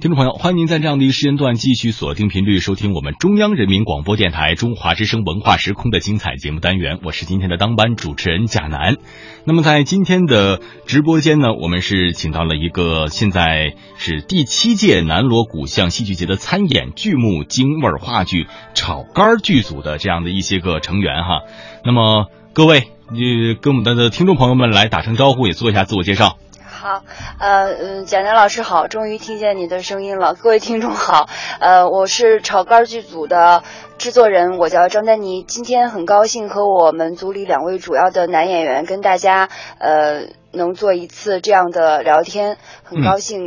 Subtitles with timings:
[0.00, 7.00] 听众朋友，欢迎您在这样的一个时间段继续锁定频率收听我们中央人民广播电台中华之声文化时空的精彩节目单元。
[7.04, 8.96] 我是今天的当班主持人贾楠。
[9.44, 21.42] 那么在今天的直播间呢，我们是请到了一个现在是第七届南锣鼓巷戏剧节的参演剧目京味话剧炒肝剧组的这样的一些个成员哈。
[21.84, 26.38] 那么各位，你跟我们的听众朋友们来打声招呼，也做一下自我介绍。
[26.80, 27.04] 好，
[27.38, 30.32] 呃，嗯，贾楠老师好，终于听见你的声音了。
[30.32, 31.28] 各位听众好，
[31.60, 33.62] 呃，我是炒肝剧组的
[33.98, 35.42] 制作人，我叫张丹妮。
[35.42, 43.42] 今天很高兴和我们组里两位主要的男演员跟大家，呃，能做一次这样的聊天，很高兴，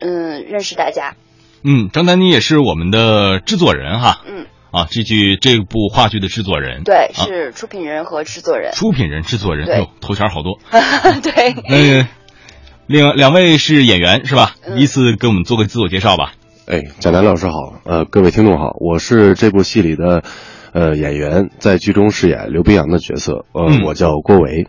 [0.00, 1.14] 嗯，认识大家。
[1.64, 4.20] 嗯，张丹妮也是我们的制作人哈。
[4.26, 4.44] 嗯。
[4.72, 8.72] 啊，这剧这部话剧的制作人，对，是出品人和制作人。
[8.72, 10.58] 出品人、制作人，对，头衔好多。
[11.22, 11.54] 对。
[11.70, 12.06] 嗯。
[12.86, 14.56] 另两位是演员是吧？
[14.76, 16.34] 依次给我们做个自我介绍吧。
[16.66, 20.22] 哎，贾楠老师好，呃，各位听众好，我是这部戏里的，
[20.72, 24.66] 呃，演员，在剧中饰演刘冰洋的角色，呃，我叫郭维。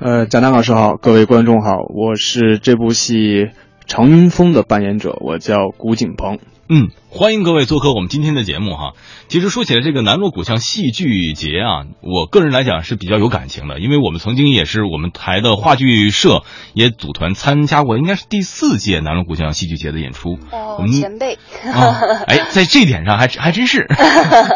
[0.00, 3.50] 呃，贾楠老师好，各位观众好，我是这部戏
[3.86, 6.40] 常云峰的扮演者，我叫古景鹏。
[6.68, 8.94] 嗯，欢迎各位做客我们今天的节目哈。
[9.28, 16.42] 其实说起来，这个南锣鼓巷戏剧节啊，我个人来讲是比较有感情的，因为我们曾经也是我们台的话剧社
[16.74, 20.38] 也组团参加过，应该是第四届南锣鼓巷戏剧节的演出。
[20.50, 21.38] 哦，前辈。
[21.72, 23.86] 啊，哎，在这点上还还真是。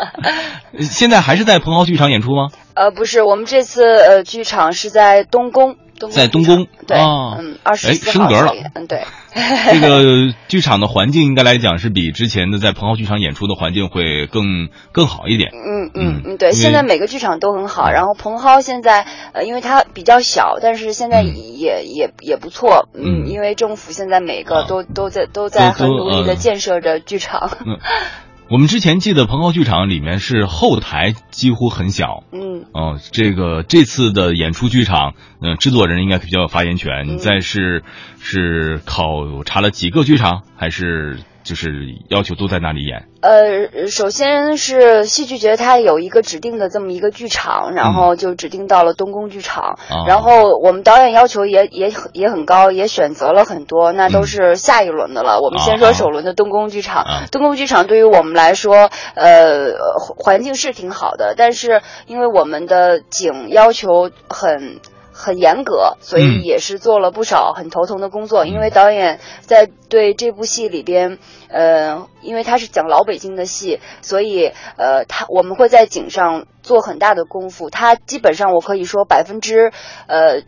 [0.81, 2.49] 现在还是在蓬蒿剧场演出吗？
[2.75, 5.77] 呃，不是，我们这次呃剧场是在东宫。
[6.09, 6.67] 在东宫。
[6.87, 8.25] 对，嗯，二十四号。
[8.25, 8.53] 哎，升格了。
[8.75, 9.03] 嗯，对。
[9.73, 15.51] 这个剧场的环境应该来讲是比之前的在蓬蒿剧场演出的环境会更更好一点。
[15.53, 17.91] 嗯嗯嗯，对，现在每个剧场都很好。
[17.91, 22.89] 然后蓬蒿现在呃，因为它比较小，但是现在也也也不错。
[22.93, 27.51] 嗯，因为政府现在每个都都在都在很努力的建设着剧场。
[28.51, 32.25] 我们之前记得蓬蒿剧场里面是后台几乎很小。
[32.33, 32.65] 嗯。
[32.73, 37.07] 哦，这个这次的演出剧场，嗯，制作人应该比较有发言权。
[37.07, 37.85] 你在是
[38.19, 41.21] 是考察了几个剧场，还是？
[41.43, 41.71] 就是
[42.09, 43.09] 要求都在那里演。
[43.23, 49.79] 呃，首先是戏剧节，它有一个指定的这么一个剧场，然后就指定到了东宫剧场。
[50.07, 55.41] 然后我们导演要求也也也很高，也选择了很多，那都是下一轮的了。
[55.41, 57.05] 我们先说首轮的东宫剧场。
[57.31, 59.75] 东宫剧场对于我们来说，呃，
[60.17, 64.81] 环境是挺好的，但是因为我们的景要求很。
[65.21, 68.47] 很严格，所以也是做了不少很头疼的工作。
[68.47, 77.69] 因为导演在对这部戏里边，呃，因为他是讲老北京的戏，所以呃，他我们会在景上做很大的功夫。
[77.69, 79.73] 他基本上我可以说百分之
[80.07, 80.43] 呃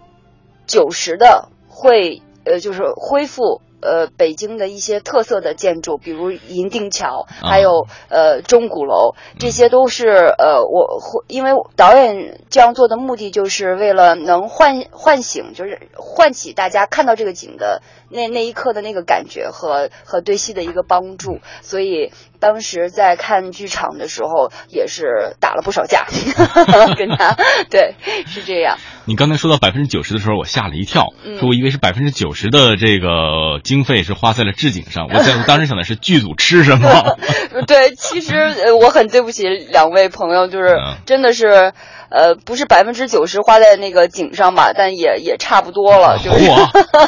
[0.66, 3.60] 九十的会呃就是恢复。
[3.82, 26.06] 呃，北京的一些特色的建筑，比如银锭桥，还有呃钟鼓楼，这些都是呃我因为导演这样做的目的，就是为了能唤唤醒，就是唤起大家看到这个景的那那一刻的那个感觉和和对戏的一个帮助，所以当时在看剧场的时候也是打了不少架，
[26.96, 27.36] 跟他
[27.68, 27.94] 对
[28.26, 28.78] 是这样。
[29.04, 31.06] 你刚才说到百分之九十的时候，我吓了一跳，
[31.38, 37.16] 说我以为是百分之九十的这个经费是花在了置景上，我在 当时想的是剧组吃什么。
[37.66, 40.76] 对，其实我很对不起两位朋友，就是
[41.06, 41.72] 真的是。
[42.14, 46.44] 呃，不是百分之九十花在那个景上吧，但也也差不多了，就是。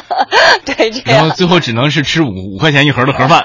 [0.65, 1.21] 对，这样。
[1.21, 3.45] 然后最后只能是吃五五块钱一盒的盒饭。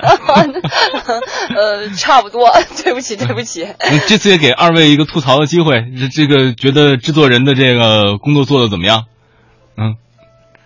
[1.53, 2.49] 呃，差不多，
[2.81, 3.67] 对不起，对不起。
[4.07, 5.83] 这次也给二位一个吐槽的机会，
[6.15, 9.05] 这个觉得制作人的这个工作做的怎么样？
[9.77, 9.95] 嗯。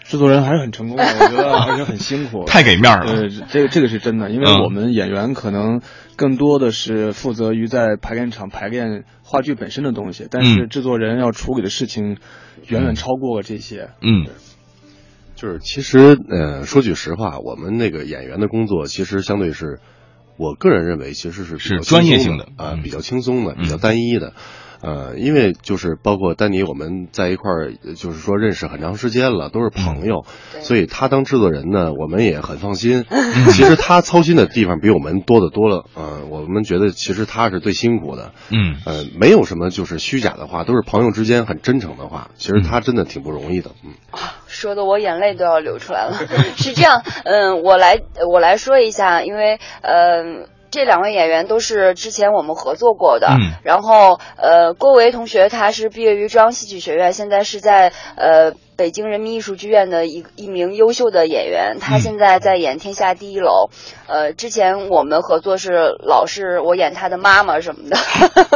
[0.05, 3.05] 制作人还是很成功的，我觉得而且很辛苦， 太给面了。
[3.05, 5.79] 对，这个这个是真的，因为我们演员可能
[6.17, 12.17] 更多的是负责于在排练场排练话剧本身的东西，但是制作人要处理的事情
[12.67, 13.91] 远远超过这些。
[14.01, 14.27] 嗯，
[15.35, 19.79] 就是其实呃，说句实话，我们那个演员的工作其实相对是，
[20.37, 24.33] 我个人认为其实是是专业性的啊，比较轻松的，比较单一的。
[24.83, 30.25] 呃，因为就是包括丹尼，我们在一块儿，就是说认识很长时间了，都是朋友，
[30.61, 33.05] 所以他当制作人呢，我们也很放心。
[33.53, 35.85] 其实他操心的地方比我们多的多了。
[35.95, 38.33] 呃，我们觉得其实他是最辛苦的。
[38.49, 42.29] 嗯，呃，没有什么就是虚假的话，都是朋友之间很真诚的话。
[42.35, 43.71] 其实他真的挺不容易的。
[43.85, 43.91] 嗯，
[44.47, 46.17] 说的我眼泪都要流出来了。
[46.57, 50.47] 是这样，嗯，我来我来说一下，因为嗯。
[50.73, 53.27] 这两位演员都是之前我们合作过的，
[53.61, 63.69] 然后呃，郭维同学他是毕业于中央戏剧学院，现在是在呃北京人民艺术剧院的一一名优秀的演员，他现在在演《天下第一楼》。
[64.07, 67.97] 呃，之前我们合作是老是我演他的妈妈什么的，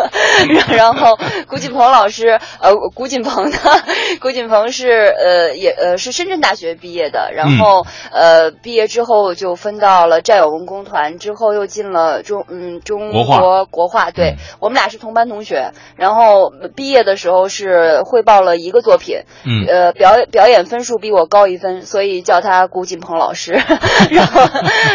[0.76, 1.18] 然后
[1.48, 3.58] 古锦鹏老师，呃，谷锦鹏呢，
[4.20, 23.52] 古锦鹏是呃也呃是深圳大学毕业的，然后呃毕业之后就分到了战友文工团，之后又进了中嗯中国国画，对我们俩是同班同学，然后毕业的时候是汇报了一个作品，嗯，呃表表演分数比我高一分，所以叫他古锦鹏老师，
[24.12, 24.42] 然后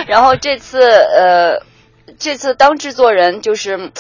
[0.07, 1.63] 然后这次呃
[2.19, 3.91] 这次当制作人就是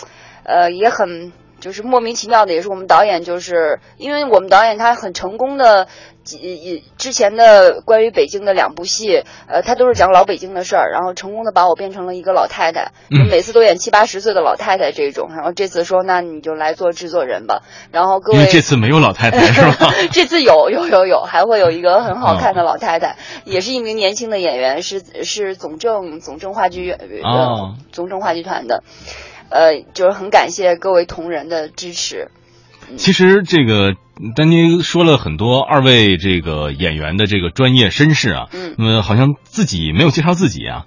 [0.44, 1.32] 呃也很。
[1.62, 5.86] 就是莫名其妙的，也是我们导演，就是因为我们导演他很成功的，
[6.24, 12.90] 几之前的关于北京的两部戏，呃，他都是讲老北京的事儿，然后成功的把我变成了一个老太太，
[13.30, 17.62] 每次都演七八十岁的老太太这种，然后这次说那你就来做制作人吧，
[17.92, 19.92] 然后各位这次没有老太太 是吧？
[20.10, 28.82] 这次有有有有，还会有一个很好看的老太太，也是一名年轻的演员，是是总政总政话剧呃总政话剧团的。
[29.52, 32.30] 呃，就是很感谢各位同仁的支持。
[32.96, 33.94] 其实这个
[34.34, 40.84] 丹妮说了很多二位这个演员的这个专业身世啊，嗯，好像自己没有介绍自己啊。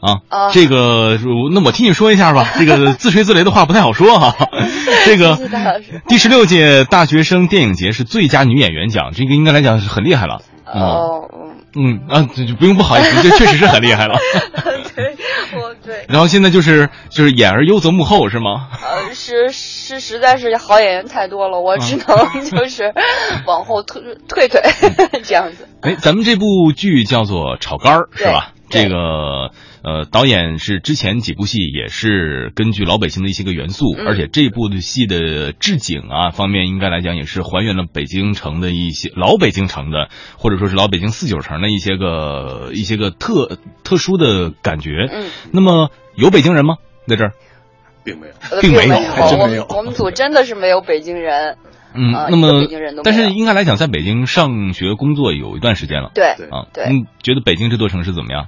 [0.00, 1.18] 啊啊，这个
[1.54, 2.48] 那我替你说一下吧。
[2.58, 4.34] 这个自吹自擂的话不太好说哈。
[5.06, 5.38] 这个
[6.08, 10.42] 第十六届大学生电影节是最佳女演员奖，这个应该来讲是很厉害了。
[10.66, 11.28] 哦，
[11.74, 14.18] 嗯啊，就不用不好意思，这确实是很厉害了。
[15.84, 18.68] 对，然后现在就是就是演而优则幕后是吗？
[18.82, 22.92] 呃，是是，实在是好演员太多了，我只能就是
[23.46, 24.60] 往后退退退
[25.24, 25.68] 这样子。
[25.80, 28.52] 哎，咱们这部剧叫做《炒肝儿》是吧？
[28.70, 29.50] 这个
[29.84, 40.08] 呃，导演是之前几部戏也是根据老北京的一些个元素，而且这部的戏的置景啊方面，应该来讲也是还原了北京城的一些老北京城的，
[40.38, 45.08] 或者说是老北京四九城的一些个一些个特特殊的感觉。
[45.10, 46.76] 嗯，那么有北京人吗？
[47.08, 47.32] 在这儿，
[48.04, 49.66] 并没有，并没有，还真没有。
[49.68, 51.56] 我们组真的是没有北京人。
[51.94, 52.66] 嗯，那么
[53.02, 56.12] 但是应该来讲，在北京上学工作有一段时间了。
[56.14, 58.46] 对啊，对，嗯，觉得北京这座城市怎么样？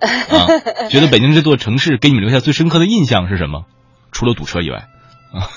[0.00, 3.64] 啊，觉得北京这座城市给你们留下最深刻的印象是什么？
[4.12, 4.88] 除了堵车以外，
[5.32, 5.48] 啊，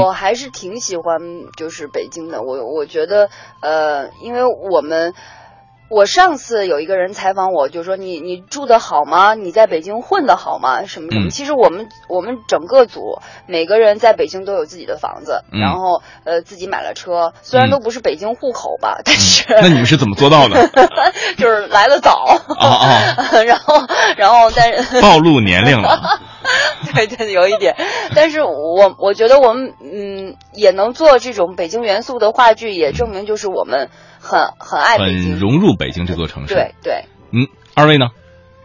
[0.00, 1.20] 我还是挺喜欢
[1.56, 2.42] 就是北京的。
[2.42, 3.30] 我我觉得，
[3.60, 5.14] 呃，因为我们。
[5.88, 9.34] 我上次有一个人采访我，就说你你住的好吗？
[9.34, 10.84] 你在北京混的好吗？
[10.86, 11.28] 什么什么？
[11.30, 20.66] 其实我们我们整个组每个人在北京都有自己的房子，然后呃自己买了车，虽然都不是北京户口吧，但是那你们是怎么做到的？
[21.36, 22.24] 就是来的早
[22.58, 23.74] 啊啊，然后
[24.16, 26.20] 然后但是 暴露年龄了，
[26.94, 27.76] 对对，有一点，
[28.14, 33.90] 但是我我觉得我们嗯也能做这种北京元素的话剧，也证明就是我们。
[34.22, 36.54] 很很爱北京，融入北京这座城市。
[36.54, 38.10] 对对，嗯，二位呢？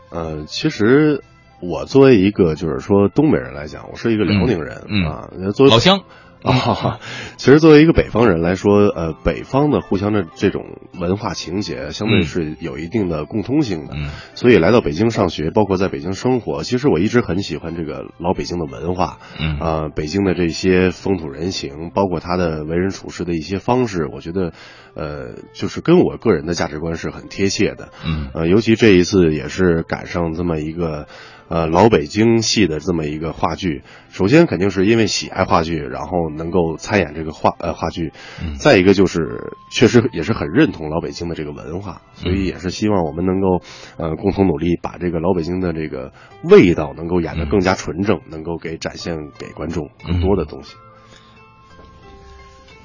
[0.10, 1.24] 呃，其实
[1.60, 6.04] 我作为一个就是说东北人来讲，我是一个辽宁人啊，作为老乡。
[6.44, 7.00] 啊，
[7.38, 13.94] 其实作为一个北方人来说，呃，北方的互相的这种文化情节，相对是有一定的共通性的。
[13.96, 19.18] 嗯，所以来到北京上学，包括在北京生活，其实我一直很喜欢这个老北京的文化。
[19.40, 24.54] 嗯，啊，北京的这些风土人情，包括他的为人处事的一些方式，我觉得，
[24.96, 27.90] 呃，就是跟我个人的价值观是很贴切的。
[28.06, 31.08] 嗯，呃，尤其这一次也是赶上这么一个。
[31.50, 38.12] 呃，老北京戏的这么一个话剧，首先肯定是因为喜爱话剧，然后能够参演这个话呃话剧，
[38.60, 43.62] 再一个就是确实也是很认同老北京的这个文化，所以也是希望我们能够
[43.98, 46.12] 呃共同努力，把这个老北京的这个
[46.44, 50.76] 味道能够演得更加纯正，能够给展现给观众更多的东西。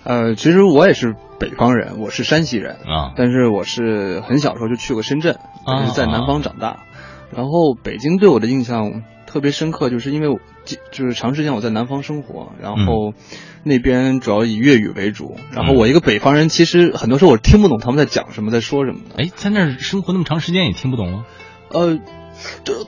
[0.04, 6.84] 呃，其实我也是北方人，我是山西人啊，但是我是很小时候就去过深圳，也是在南方长大。
[7.34, 10.38] 然后北京对我的印象特别深刻，就是因为
[10.90, 13.14] 就是长时间我在南方生活，然后
[13.64, 15.36] 那边主要以粤语为主。
[15.52, 19.22] 然后我一个北方人，其实很多时候我听不懂他们在讲什么，在说什么的。
[19.22, 21.24] 哎，在那儿生活那么长时间也听不懂吗？
[21.70, 21.98] 呃，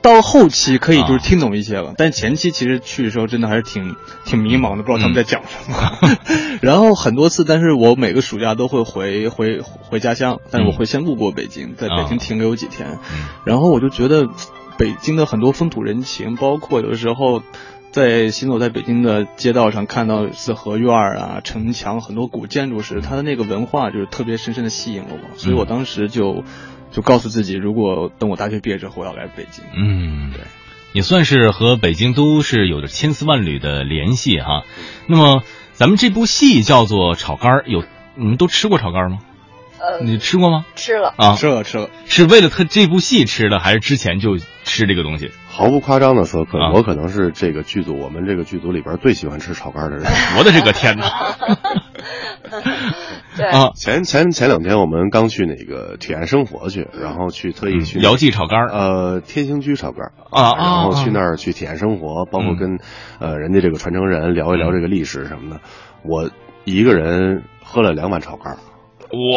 [0.01, 3.95] 到后期可以就是听懂一些了，但前期其实去的时候真的还是挺
[4.25, 6.17] 挺迷茫的，不知道他们在讲什么。
[6.61, 12.97] 然后很多次，但是我每个暑假都会回回回家乡，但是我会先路过北京，在北京停留几天。
[13.45, 14.27] 然后我就觉得
[14.77, 17.41] 北京的很多风土人情，包括有的时候
[17.91, 26.43] 在行走在北京的街道上看到四合院啊、城墙、很多古建筑时，它的那个文化就是特别深深的吸引了我，所以我当时就。
[26.91, 29.63] 就告诉自己，如果等我大学毕业之后，我要来北京。
[29.75, 30.41] 嗯，对，
[30.93, 34.63] 也算是和北京都是有着千丝万缕的联系哈。
[35.07, 37.83] 那么，咱们这部戏叫做《炒肝儿》，有
[38.15, 39.19] 你们都吃过炒肝吗？
[39.77, 40.65] 呃，你吃过吗？
[40.75, 45.31] 吃了啊，吃了吃了，是为了他这部戏吃的，还是之前就吃这个东西？
[45.49, 50.05] 毫不夸张的说，可能我可能是这个剧组我们这个剧组里边最喜欢吃炒肝的人。
[50.39, 51.05] 我的这个天哪！
[53.37, 53.45] 对。
[53.47, 62.57] 啊，前前前两天我们刚去那个体验生活去，然后去特意去姚记炒肝儿呃天兴居炒肝啊啊然后去啊那儿去体验生活，包括嗯。
[62.57, 62.79] 跟
[63.19, 65.61] 呃人家这个传承人聊一聊这个历史什么的。
[66.03, 66.29] 我
[66.63, 68.57] 一个人喝了两碗炒肝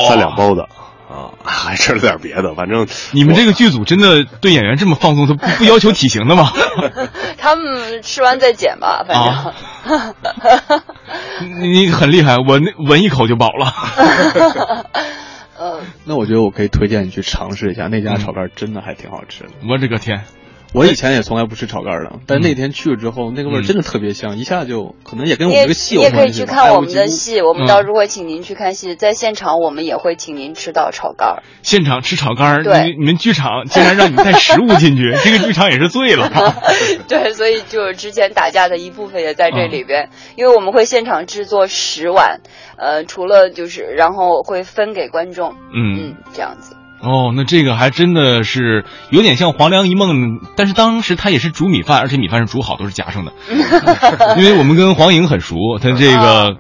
[0.09, 0.67] 三两包子
[1.09, 6.53] 啊，还吃了点别的，反正 你们这个剧组真的对演员这么放纵，他不不要求体型的吗？
[7.39, 10.83] 他们吃完再减吧，反正。
[11.61, 13.73] 你你很厉害，我那闻一口就饱了。
[15.61, 19.51] 嗯，那我觉得我可以推荐你去尝试一下那家炒肝，真的还挺好吃的。
[19.69, 20.25] 我这个天，
[20.75, 26.33] 我以前也从来不吃炒肝的，但那天去了之后，那个味儿真的特别香，一下就可能也跟我们这个戏有关你也可以。
[26.33, 31.43] 去看我们的戏，我们嗯到时候会请您去看戏，在现场我们也会请您吃到炒肝儿。
[31.63, 36.31] 现场吃炒肝儿，对你你们剧场竟然让你带食物进去，这个剧场也是醉了。
[37.09, 42.41] 对，所以就是之前打架的一部分也在这里嗯边，因为我们会现场制作十碗，
[42.77, 46.77] 呃，除了就是然后会分给观众，嗯嗯，这样子。
[47.01, 53.33] 哦，那这个还真的是有点像黄粱一梦，但是当时他也是煮米饭，而且米饭是煮好，都是夹上的。
[54.37, 56.57] 因为我们跟黄颖很熟，他这个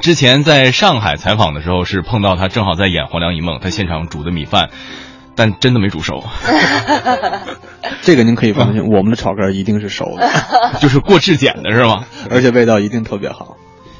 [0.00, 4.70] 之前在上海采访的时候是碰到他，正好在演《黄粱一梦》，他现场煮的米饭，
[5.36, 6.24] 但真的没煮熟，
[8.02, 10.28] 这个您可以放心，我们的炒肝一定是熟的，
[10.80, 12.04] 就是过质检的是吗？
[12.30, 13.56] 而且味道一定特别好。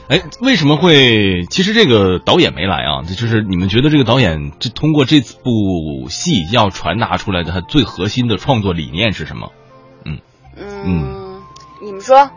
[0.08, 1.44] 哎，为什么会？
[1.49, 9.52] 其实这个导演没来啊，这就是你们觉得这个导演这通过这部戏要传达出来的他最核心的创作理念是什么？
[10.04, 10.18] 嗯
[10.56, 11.42] 嗯，
[11.82, 12.30] 你们说，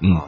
[0.00, 0.22] 嗯，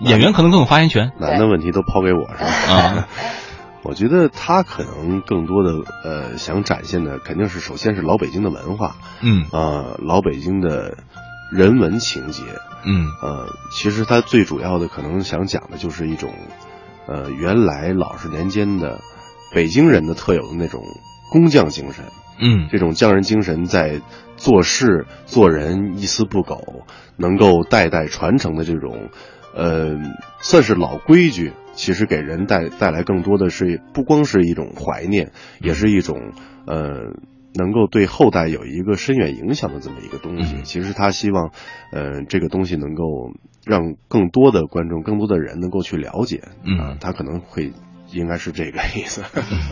[0.00, 2.50] 演员可能更有发言权男的问题都抛给我是吧？
[2.72, 3.08] 啊。
[3.82, 5.72] 我觉得他可能更多的
[6.04, 10.96] 呃想展现的肯定是首先是老北京的文化嗯啊、老北京的
[11.52, 12.44] 人文情节，
[12.86, 16.34] 嗯呃，其实他最主要的可能想讲的就是一种，
[17.06, 19.00] 呃，原来老式年间的
[19.54, 20.82] 北京人的特有的那种
[21.30, 22.04] 工匠精神，
[22.38, 24.00] 嗯这种匠人精神在
[24.36, 26.84] 做事做人一丝不苟，
[27.16, 29.08] 能够代代传承的这种，
[29.54, 29.96] 呃，
[30.40, 36.32] 算是老规矩，其实给人带带来更多的是不光是一种怀念，也是一种
[36.66, 37.14] 呃。
[37.54, 40.64] 能够对后代有一个深远影响的这么一个东西，嗯。
[40.64, 41.50] 其实他希望，
[41.92, 43.32] 呃，这个东西能够
[43.64, 46.78] 让更多的观众、更多的人能够去了解，嗯。
[46.78, 47.72] 啊他可能会
[48.10, 49.22] 应该是这个意思，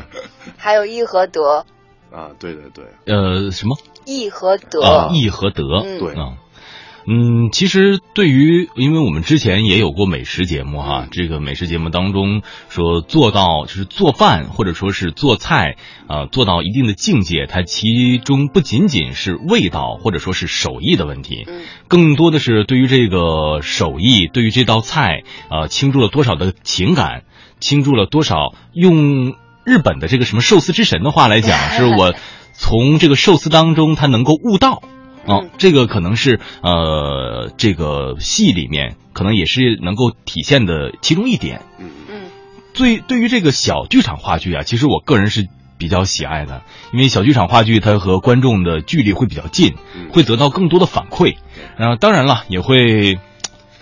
[0.57, 1.65] 还有义和德，
[2.11, 3.77] 啊，对对对，呃，什么？
[4.05, 5.63] 义和德，啊，义和德。
[5.85, 6.15] 嗯对。
[6.15, 6.39] 啊，
[7.07, 27.25] 嗯，其实对于，因为我们之前也有过美食节目哈，这个美食节目当中说做到就是做饭或者说是做菜啊、做到一定的境界，它其中不仅仅是味道或者说是手艺的问题，嗯更多的是对于这个手艺，对于这道菜，呃，倾注了多少的情感，
[27.61, 32.15] 倾注了多少用日本的这个什么寿司之神的话来讲， 是我
[32.53, 34.83] 从这个寿司当中他能够悟到。
[35.27, 41.63] 哦嗯，这个可能是呃，这个戏里面可能也是能够体现的其中一点。
[41.79, 42.21] 嗯嗯
[42.75, 46.63] 最对于这个小剧场话剧啊，其实我个人是比较喜爱的，
[46.93, 51.37] 因为小剧场话剧它和观众的距离会比较近，嗯会得到更多的反馈。
[51.77, 53.19] 然后当然了，也会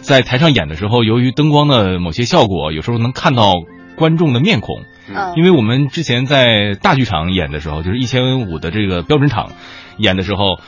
[0.01, 3.55] 在台上演的时候，由于灯光的某些效果，有时候能看到
[3.97, 4.83] 观众的面孔。
[5.09, 9.53] 嗯，因为我们之前在大剧场演的时候，就是一千五的这个标准场
[9.99, 10.59] 演的时候，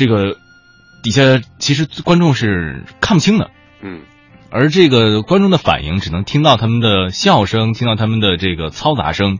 [0.00, 0.38] 这个
[1.02, 3.50] 底下其实观众是看不清的。
[3.82, 4.00] 嗯。
[4.50, 9.38] 而这个观众的反应只能听到他们的笑声，听到他们的这个嘈杂声，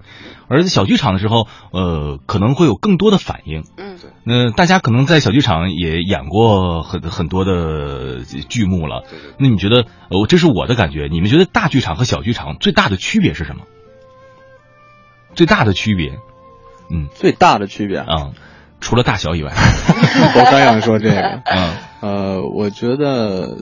[0.49, 3.65] 而在小剧场的时候，呃，可能会有更多的反应。
[3.79, 3.99] 嗯。
[4.23, 13.63] 那大家可能在小剧场也演过很很多的剧目了，对对那你觉得，呃，这是我的感觉，你们觉得大剧场和小剧场最大的区别是什么？
[15.35, 16.19] 最大的区别，
[16.93, 17.09] 嗯。
[17.15, 18.31] 最大的区别，啊、
[18.81, 19.53] 除了大小以外，
[20.35, 23.59] 我刚想说这个，嗯呃，我觉得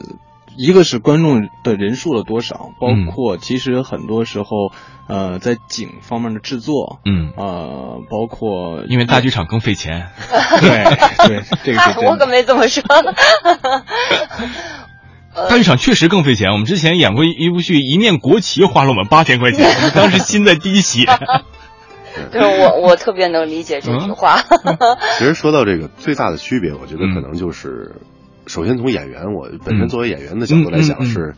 [0.56, 4.72] 一个是观众的人数的多少，包嗯括其实很多时候，
[5.08, 10.08] 呃，在景方面的制作，嗯，呃，包括因为大剧场更费钱，
[10.60, 10.84] 对
[11.26, 12.10] 对，这个嗨是真的。
[12.10, 12.82] 我可没这么说。
[15.48, 16.50] 大剧场确实更费钱。
[16.50, 21.06] 我们之前演过一一部剧，一面国旗花了我们八千块钱，我们当时心在滴血。
[22.30, 24.37] 对我我特别能理解这句话。
[25.18, 27.92] 其实说到这个最大的区别，我觉得嗯可能就是，
[28.46, 31.34] 首先从演员，我本嗯身作为演员的角度来讲是，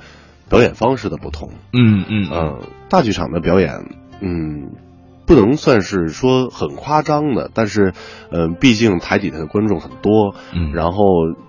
[0.48, 1.50] 表演方式的不同。
[1.72, 3.84] 嗯嗯嗯，大剧场的表演，
[4.20, 4.72] 嗯。
[5.26, 7.92] 不能算是说很夸张的，但是，
[8.32, 11.04] 嗯，毕竟台底下的观众很多，嗯，然后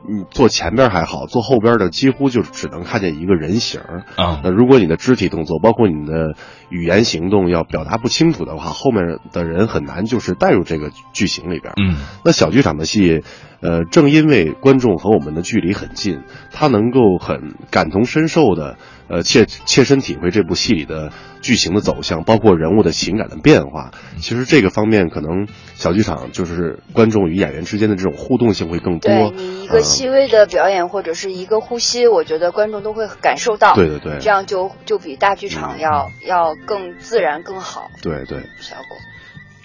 [0.08, 3.82] 你坐前边还好，坐后边的几乎就只能看见一个人形
[4.16, 4.42] 啊。
[4.44, 6.36] 那如果你的肢体动作，包括你的
[6.70, 11.74] 语言行动要表达不清楚的话，后面的人很难就是带入这个剧情里边。
[11.78, 13.24] 嗯，那小剧场的戏，
[13.62, 18.78] 呃，正因为观众和我们的距离很近，他能够很感同身受的。
[19.12, 23.92] 呃，切切身体会这部戏里的剧情的走向，包括人物的情感的变化。
[24.20, 29.12] 其实这个方面，可能小剧场就是观众与演员之间的这种互动性会更多。
[29.12, 33.76] 对你一个细微的表演或者是一个呼吸，我觉得观众都会感受到。
[33.76, 37.92] 对对对，这样就就比大剧场要要更自然更好。
[38.02, 38.98] 对对，效果。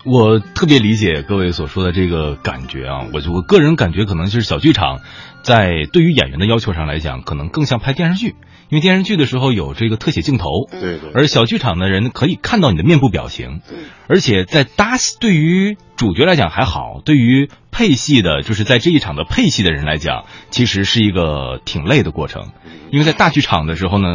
[0.09, 5.01] 我特别理解各位所说的这个感觉啊，我我个人感觉可能就是小剧场，
[5.47, 8.35] 在对于演员的要求上来讲，可能更像拍电视剧。
[8.69, 13.61] 因为电视剧的时候有这个特写镜头，对对，而小剧场的人可以看到你的面部表情，
[14.09, 22.49] 而且在搭戏，对于主角来讲还好，对于配戏的，就是在这一场的配戏的人来讲，其实是一个挺累的过程，
[22.91, 24.09] 因为在大剧场的时候呢，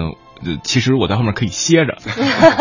[0.64, 1.96] 其实我在后面可以歇着，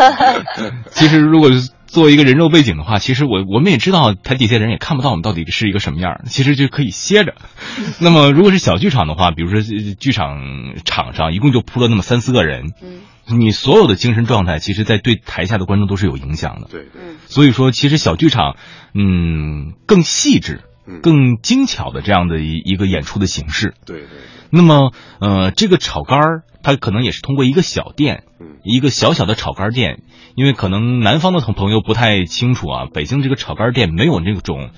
[0.91, 1.49] 其实如果。
[1.91, 7.35] 作为一个人肉背景的话，其实我我们也知道台底下人也看不到我们到底是一个什么样，其实就可以歇着。
[7.99, 9.61] 那么如果是小剧场的话，比如说
[9.99, 13.01] 剧场场上一共就铺了那么三四个人，嗯，
[13.39, 16.67] 你所有的精神状态，其实，在对台下的观众都是有影响的。
[16.71, 18.55] 对，嗯，所以说，其实小剧场，
[18.95, 20.61] 嗯，更细致、
[21.03, 23.73] 更精巧的这样的一一个演出的形式。
[23.85, 24.07] 对对。
[24.49, 28.23] 那么，呃，这个炒肝儿，它可能也是通过一个小店，
[28.63, 30.01] 一个小小的炒肝店。
[30.33, 34.69] 因为可能南方的同朋友不太清楚啊，北京这个炒肝店没有那种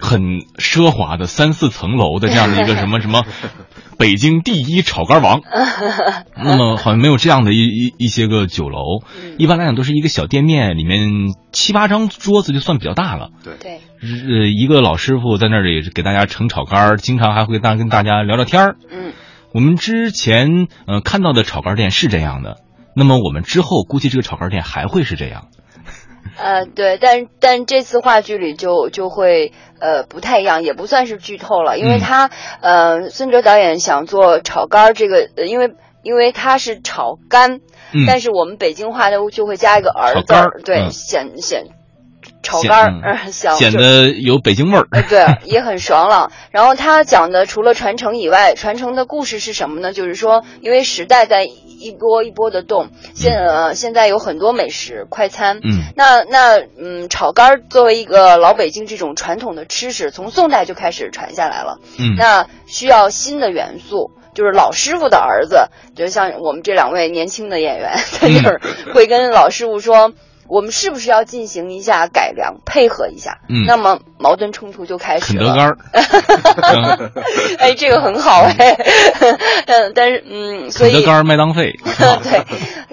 [0.00, 3.24] 很奢华的三四层楼的这样的一个什么什么
[3.98, 5.42] 北京第一炒肝王，
[6.36, 8.78] 那么好像没有这样的一一一些个酒楼，
[9.38, 11.08] 一般来讲都是一个小店面，里面
[11.52, 13.30] 七八张桌子就算比较大了。
[13.44, 18.76] 对对，呃，一个老师傅在那里给大家盛炒肝，经常还会大跟大家聊聊天儿。
[18.90, 19.12] 嗯，
[19.56, 22.58] 我们之前呃看到的炒肝店是这样的。
[22.94, 25.48] 那么我们之后估计这个炒肝店还会是这样，
[26.36, 37.60] 呃，对，但但这次话剧里就就会呃不太一样，也不算是剧透了，因为他呃孙哲导演想做炒肝这个，因为因为他是炒肝，
[38.06, 41.64] 但是我们北京话就就会加一个儿字，对，显显。
[42.46, 43.18] 炒肝儿，
[43.58, 44.86] 显得有北京味儿。
[45.08, 46.30] 对， 也很爽朗。
[46.52, 49.92] 然后他讲的除了传承以外，传承的故事是什么呢？
[49.92, 55.58] 就是说，因为时代在一波一波的动，现呃现在有很多美食快餐。
[55.64, 61.78] 嗯，那那嗯，炒肝儿作为一个老北京这种传统的吃食，从宋代就开始传下来了。
[61.98, 68.60] 嗯，那需要新的元素，就是老师傅的儿子，就像我们这两位年轻的演员在这儿
[68.94, 70.12] 会跟老师傅说。
[70.48, 73.38] 我们是不是要进行一下改良，配合一下？
[73.48, 75.44] 嗯，那么矛盾冲突就开始了。
[75.44, 77.12] 肯德肝儿，
[77.58, 78.76] 哎，这个很好哎。
[79.66, 81.72] 嗯，但是嗯，所以肯德肝麦当费。
[81.84, 82.44] 对，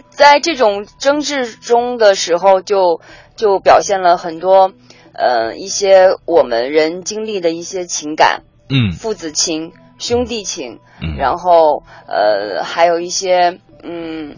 [0.09, 3.01] 在这种争执中的时候，就
[3.35, 4.73] 就表现了很多
[5.13, 14.35] 呃一些我们人经历的一些情感，嗯，父子情、兄弟情，嗯，然后呃还有一些嗯。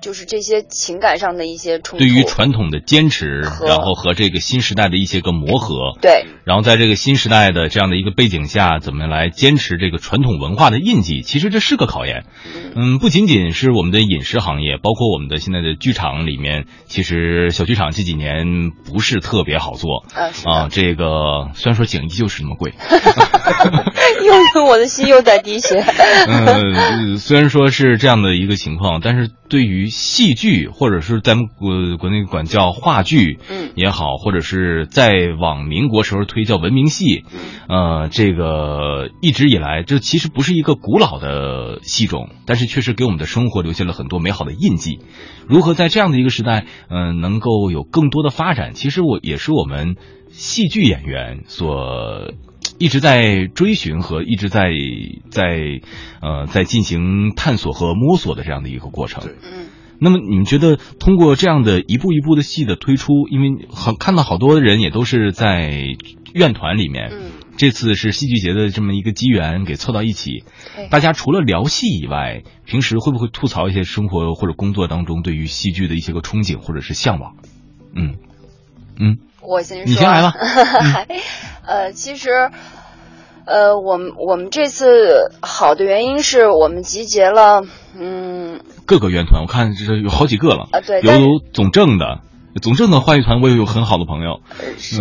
[0.00, 11.22] 就是这些情感上的一些冲突，对于传统的坚持，然后和这个新时代的一些个磨合，对，然后在这个新时代的这样的一个背景下，怎么来坚持这个传统文化的印记？
[11.22, 12.24] 其实这是个考验。
[12.74, 20.04] 嗯，不仅仅是我们的饮食行业，包括我们的现在的剧场里面，其实小剧场这几年不是特别好做
[20.44, 20.68] 啊。
[20.70, 22.72] 这个虽然说景依旧是那么贵
[24.24, 25.82] 又用我的心又在滴血。
[26.28, 29.30] 嗯，虽然说是这样的一个情况，但是。
[29.48, 37.24] 对于戏剧，或者是咱们国国内管叫话剧，嗯，也好，或者是在往民国时候推叫文明戏，
[37.68, 44.98] 呃，这个一直以来，这其实不是一个古老的戏种，但是确实给我们的生活留下了很多美好的印记。
[45.46, 49.96] 如何在这样的一个时代，嗯，能够有更多的发展，其实我也是我们
[50.30, 52.32] 戏剧演员所。
[52.78, 54.70] 一直在追寻和一直在
[55.30, 55.80] 在
[56.20, 59.24] 呃在进行探索和摸索的这样的一个过程。
[59.42, 59.67] 嗯。
[60.00, 65.72] 那么你们觉得通过这样的一步一步的戏的推出，因为好看到好多人也都是在
[66.34, 67.08] 院团里面。
[67.12, 67.30] 嗯。
[67.56, 70.44] 这次是戏剧节的这么一个机缘，给凑到一起。
[70.90, 77.34] 大家除了聊戏以外，平时会不会吐槽一些生活或者工作当中对于戏剧的一些个憧憬或者是向往？
[77.96, 78.14] 嗯
[79.00, 79.18] 嗯。
[79.42, 79.86] 我先说。
[79.86, 80.32] 你先来吧。
[81.66, 82.30] 呃，其实，
[83.48, 87.62] 呃，我们我们这次好的原因是我们集结了，
[87.98, 92.20] 嗯，各个院团，我看这有好几个了啊，对，有有总政的，
[92.60, 94.40] 总政的话剧团我也有很好的朋友，
[94.76, 95.00] 是，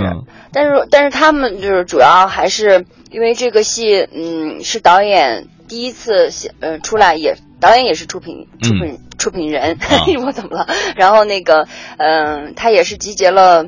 [0.54, 6.30] 但是但是他们就是主要还是因为这个戏，嗯，是导演第一次
[6.62, 9.78] 呃出来，也导演也是出品出品出品人，
[10.26, 10.68] 我怎么了？
[10.96, 13.66] 然后那个嗯，他也是集结了。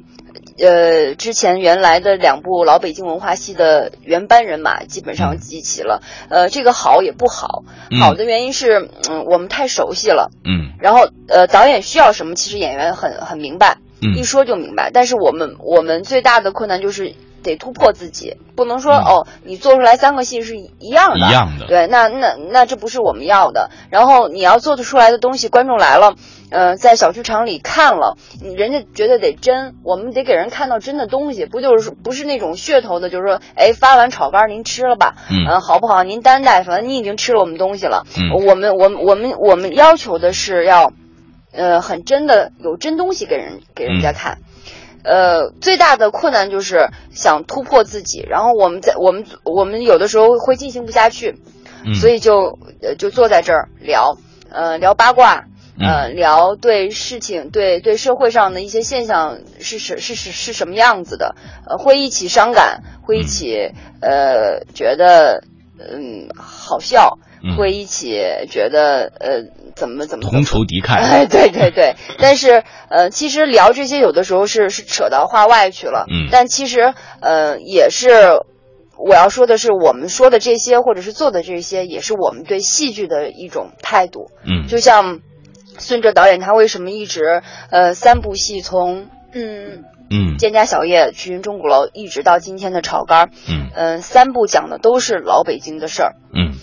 [0.62, 6.02] 呃，之前原来的两部老北京文化戏的原班人马基本上集齐了。
[6.30, 7.63] 呃，这个好也不好，
[8.02, 10.32] 好的原因是，嗯，我们太熟悉了。
[10.45, 10.74] 嗯。
[10.80, 13.78] 然后，呃，导演需要什么，其实演员很很明白，
[14.15, 14.91] 一说就明白。
[14.93, 17.15] 但是我们我们最大的困难就是。
[17.41, 23.69] 得突破自己，不能说哦，你做出来三个戏是一样的，一样的，对，那那那这不是我们要的。
[23.89, 26.15] 然后你要做得出来的东西，观众来了，
[26.49, 28.17] 呃，在小剧场里看了，
[28.55, 36.03] 人家觉得得真，我们得给人看到真的东西，不就是不是那种噱头的，就是说，哎，发完炒肝您吃了吧，嗯，好不好？
[36.03, 40.91] 您担待，反正你已经吃了我们东西了，嗯，我们我们我们我们要求的是要，
[41.51, 44.39] 呃，很真的有真东西给人给人家看。
[45.01, 51.38] 呃，最大的困难就是想突破自己，然后我们在我们我们有的时候会进行不下去，
[51.93, 54.17] 所以就呃就坐在这儿聊，
[54.51, 55.45] 呃聊八卦，
[55.79, 61.35] 呃聊对事情对对社会上的一些现象是是是是是什么样子的，
[61.67, 65.43] 呃会一起伤感，会一起呃觉得
[65.77, 67.17] 嗯好笑。
[67.57, 68.19] 会一起
[68.51, 70.95] 觉得呃怎么怎么同仇敌忾？
[70.95, 71.95] 哎，对对对。
[72.17, 76.03] 但是呃，其实聊这些有的时候是是扯到话外去了。
[76.09, 76.27] 嗯。
[76.33, 78.09] 但其实呃，也是
[78.97, 84.25] 我要说的是，我们说的这些或者是做的这些，也是我们对戏剧的一种态度。
[84.45, 84.67] 嗯。
[84.67, 85.21] 就像
[85.79, 93.69] 孙哲导演，他为什么一直呃三部戏从嗯嗯《蒹葭小叶》《去云钟鼓楼》一直到今天的《炒肝》嗯。
[93.75, 96.15] 嗯三部讲的都是老北京的事儿。
[96.33, 96.53] 嗯。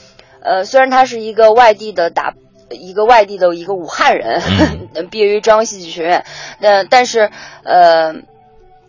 [0.42, 2.34] 呃，虽然他是一个外地的打，
[2.70, 4.40] 一个外地的一个武汉人，
[5.10, 6.24] 毕业于中央戏剧学院，
[6.60, 7.30] 那但是
[7.64, 8.14] 呃，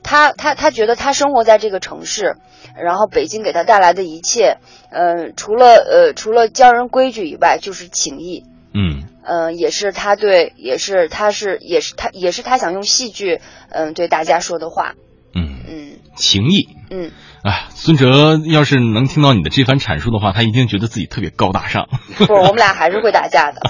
[0.04, 2.36] 他他他觉得他生活在这个城市，
[2.76, 4.58] 然后北京给他带来的一切，
[4.92, 14.94] 呃，除了呃除了教人规矩以外，就是情谊，嗯，呃，也是他对，也是他是也是他也是他想用戏剧，嗯，对大家说的话，
[15.36, 17.12] 嗯嗯，情谊，嗯。
[17.44, 21.88] 哎，孙哲要是能听到你的这番阐述的话，他一定觉得自己特别高大上。
[22.18, 23.62] 不，我们俩还是会打架的。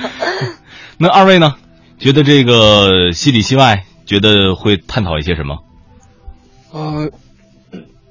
[0.98, 1.56] 那二位呢？
[1.98, 5.58] 觉得这个戏里戏外，觉得会探讨一些什么？
[6.72, 7.10] 呃，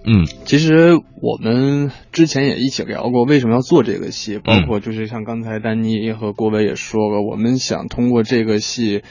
[0.05, 9.01] 嗯，其实我们之前也一起聊过为什么要做这个戏，包括就是像刚才丹妮和郭伟也说了，我们想通过这个戏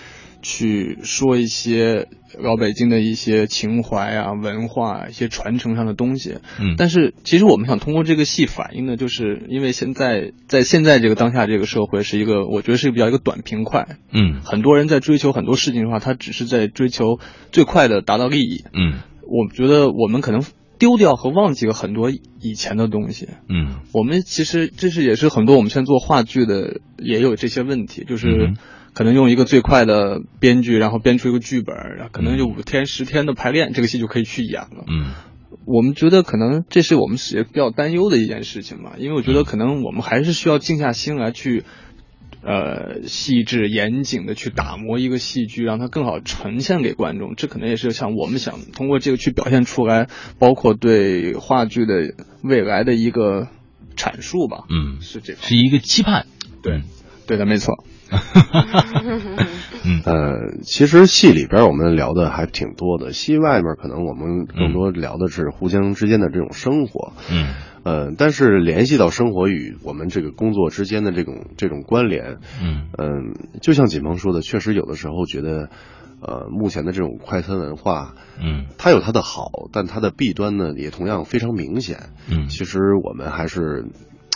[0.42, 2.08] 去说一些。
[2.36, 17.20] 老北京的一些情怀啊、文化、一些传承上的东西，嗯，但是其实我们想通过这个戏反映的，就是因为现在在现在这个当下这个社会是一个，我觉得是比较一个短平快，嗯，很多人在追求很多事情的话，他只是在追求
[17.52, 20.42] 最快的达到利益，嗯，我觉得我们可能
[20.78, 28.54] 丢掉和忘记了很多以前的东西，嗯，我们其实这是也是很多我们现在做话剧的也有这些问题，就是。
[28.96, 34.84] 可能用一个最快的编剧，然后编出一个剧本，然后可能就五天十天的排练，这个戏就可以去演了。
[34.86, 35.10] 嗯，
[35.66, 41.64] 我们觉得可能这是我们也比较担忧的一件事情嘛，因为我觉得可能我们还是需要静下心来去，
[42.44, 47.34] 呃，细致严谨的去打磨一个戏剧，让它更好呈现给观众。
[47.36, 53.48] 这可能也是像我们想通过这个去表现出来，包括对话剧的未来的一个
[53.96, 54.64] 阐述吧。
[54.68, 56.26] 嗯，是这，是一个期盼。
[56.62, 56.82] 对，
[57.26, 57.84] 对的，没错。
[59.84, 67.12] 嗯， 呃，其实戏里边我们聊的还挺多的，戏外面可能我们更多聊的是互相之间的这种生活。
[67.32, 67.54] 嗯，
[67.84, 75.68] 呃，但是联系到生活与我们这个工作之间的这种这种关联，嗯嗯，就像锦鹏说的，确实有的时候觉得，
[76.20, 82.10] 呃，目前的这种快餐文化，嗯，它有它的好，但它的弊端呢也同样非常明显。
[82.30, 83.84] 嗯，其实我们还是，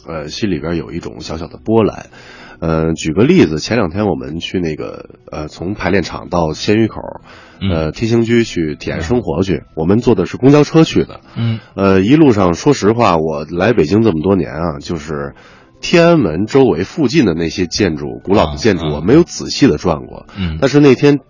[0.06, 2.10] 呃，心里边有一种小小的波澜。
[2.60, 7.00] 呃，举个例子，前两天我们去那个呃，从排练场到鲜鱼口，
[7.70, 9.62] 呃，天兴居去体验生活去。
[9.76, 11.20] 我们坐的是公交车去的。
[11.36, 11.60] 嗯。
[11.76, 15.34] 呃，一路上，说实话，我来北京这么多年啊，就是
[15.80, 20.26] 天安门周围附近的那些建筑，古老的建筑，我没有仔细的转过。
[20.36, 20.58] 嗯。
[20.60, 21.20] 但是那天，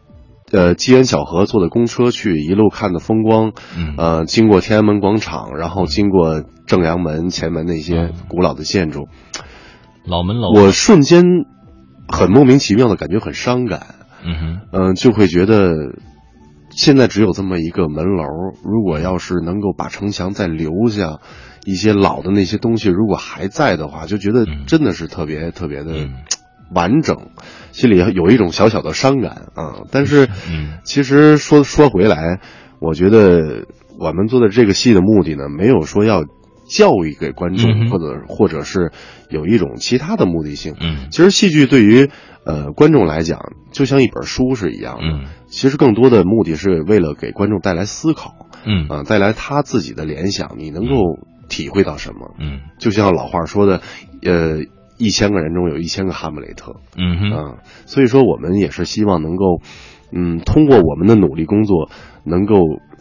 [0.50, 3.52] 呃，机缘巧合坐的公车去，一路看的风光，
[3.98, 9.08] 呃，经过天安门广场，然后经过正阳门前门那些古老的建筑。
[10.08, 11.24] 老门老，我瞬间
[12.08, 13.94] 很莫名其妙的感觉很伤感，
[14.24, 15.74] 嗯哼，嗯，就会觉得
[16.70, 18.24] 现在只有这么一个门楼，
[18.64, 21.18] 如果要是能够把城墙再留下
[21.66, 26.08] 一些老的那些东西，如果还在的话，就觉得真的是特别特别的
[26.74, 27.28] 完整，
[27.72, 29.84] 心里有一种小小的伤感啊。
[29.92, 30.28] 但是，
[30.84, 32.40] 其实说说回来，
[32.80, 33.66] 我觉得
[34.00, 36.24] 我们做的这个戏的目的呢，没有说要。
[36.68, 38.92] 教育给观众，或者或者是
[39.30, 40.74] 有一种其他的目的性。
[40.78, 42.10] 嗯，其实戏剧对于
[42.44, 45.02] 呃观众来讲，就像一本书是一样的。
[45.02, 48.34] 嗯，其实更多的目的是为了给观众带来思考。
[48.66, 52.34] 嗯，啊，带来他自己的联想，你能够体会到什么？
[52.38, 53.80] 嗯，就像老话说的，
[54.22, 54.58] 呃，
[54.98, 56.76] 一千个人中有一千个哈姆雷特。
[56.96, 57.54] 嗯哼，啊，
[57.86, 59.62] 所以说我们也是希望能够，
[60.12, 61.90] 嗯，通过我们的努力工作，
[62.24, 62.56] 能够。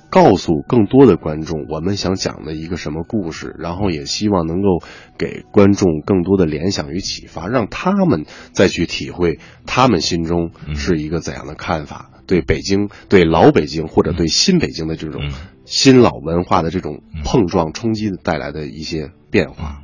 [0.09, 4.81] 告诉更多的观众，我们想讲的一个什么故事，然后也希望能够
[5.17, 15.21] 给观众更多的联想与启发，让他们再去体会他们心中是一个怎样的看法，对北京、对老北京或者对新北京的这种
[15.65, 19.83] 新老文化的这种碰撞冲击带来的一些变化。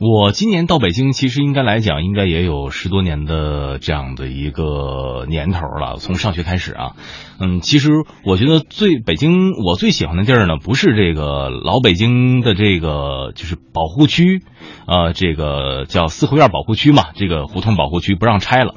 [0.00, 5.96] 我今年到北京，其实应该来讲，应该也有十多年的这样的一个年头了。
[5.98, 6.92] 从上学开始啊，
[7.40, 7.90] 嗯，其实
[8.24, 14.40] 我觉得最北京我最喜欢的地儿呢，不是这个老北京的这个就是保护区，
[14.86, 18.74] 呃，这个叫四合院保护区嘛，这个胡同保护区不让拆了，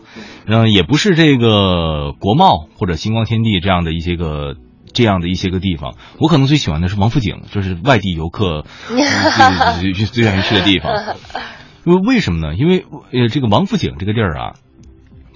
[0.47, 4.55] 嗯，也不是这个国贸或者星光天地这样的一些个。
[4.93, 8.65] 这样的一些个地方，我可能最喜欢的是王府井，就是外地游客
[9.79, 11.15] 最最最愿意去的地方。
[11.83, 12.55] 因为为什么呢？
[12.55, 14.55] 因为呃，这个王府井这个地儿啊，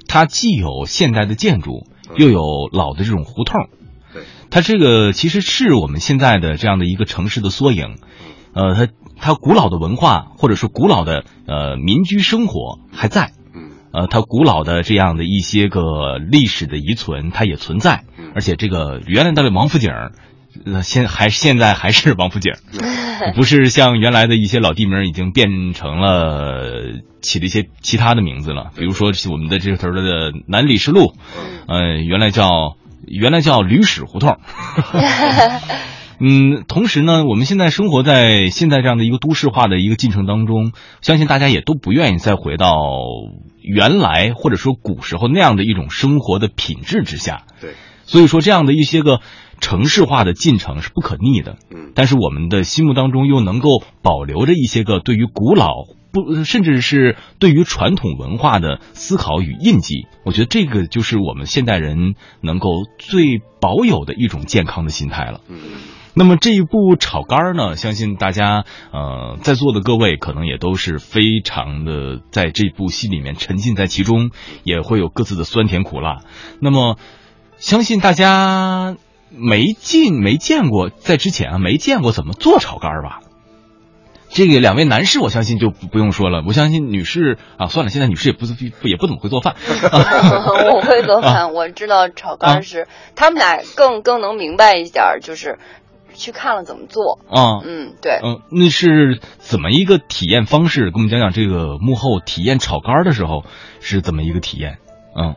[0.08, 2.42] 它既有现代的建筑，又有
[2.72, 3.68] 老的这种胡同。
[4.14, 7.96] 对，它这个其实是我们现在的这样的一个城市的缩影。
[8.54, 8.88] 呃，它
[9.20, 13.32] 它古老的文化或者说古老的呃民居生活还在。
[13.96, 18.04] 呃，它古老的这样的一些个历史的遗存，它也存在，
[18.36, 19.92] 而且这个原来的王府井，
[20.66, 22.54] 呃，现还现在还是王府井，
[23.36, 31.14] 不是像原来的一些老地名已经变成了起了一些其他的名字了，比如说我们的这头的南礼士路，
[31.68, 32.76] 呃，原来叫
[33.08, 34.38] 原来叫吕史胡同。
[36.20, 42.76] 嗯，同时呢，我们现在生活在现在这样的一个都市化的一个进程当中，相信大家也都不愿意再回到
[43.62, 47.44] 原来或者说古时候那样的一种生活的品质之下。
[47.60, 47.74] 对，
[48.06, 49.20] 所以说这样的一些个
[49.60, 51.58] 城市化的进程是不可逆的。
[51.70, 55.74] 嗯，但是我们的心目当中又能够保留着一些个对于古老
[56.12, 60.06] 不，甚至是对于传统文化的思考与印记。
[60.24, 65.42] 我觉得这个就是我们现代人能够最保有的一种健康的心态了。
[65.50, 65.58] 嗯。
[66.18, 74.32] 那么这一部炒肝呢，相信大家呃在座的各位可能也都是非常的在这部戏里面沉浸在其中，
[74.64, 76.20] 也会有各自的酸甜苦辣。
[76.62, 76.98] 那么
[77.58, 78.96] 相信大家
[79.30, 83.20] 没进没见过，在之前啊没见过怎么做炒肝吧？
[84.30, 86.44] 这个两位男士，我相信就不用说了。
[86.48, 88.46] 我相信女士啊，算了，现在女士也不
[88.82, 89.56] 不也不怎么会做饭。
[89.60, 95.60] 我会做 饭，我知道炒肝是他们俩更更能明白一点，就是。
[96.16, 97.62] 去看了怎么做啊？
[97.66, 100.92] 嗯，对，嗯，那是怎么一个体验方式？
[100.92, 103.44] 给我们讲讲这个幕后体验炒肝的时候
[103.80, 104.78] 是怎么一个体验？
[105.16, 105.36] 嗯，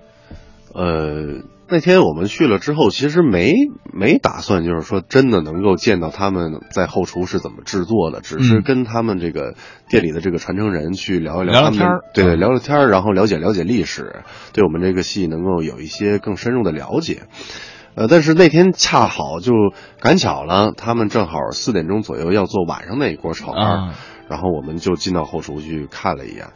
[0.74, 3.52] 呃，那天我们去了之后，其实没
[3.92, 9.54] 没打算，就是说真的能够见到他们在后厨是怎么制作的，只是跟他们这个
[9.88, 14.22] 店里的这个传承人去聊一聊他们，对对，聊聊天然后了解了解历史，
[14.54, 17.24] 对我们这个戏能够有一些更深入的了解。
[17.98, 19.52] 呃，但是那天恰好就
[20.00, 23.92] 赶巧了，他们正好四点钟左右要做晚上那一锅炒肝，
[24.28, 26.50] 然后我们就进到后厨去看了一眼。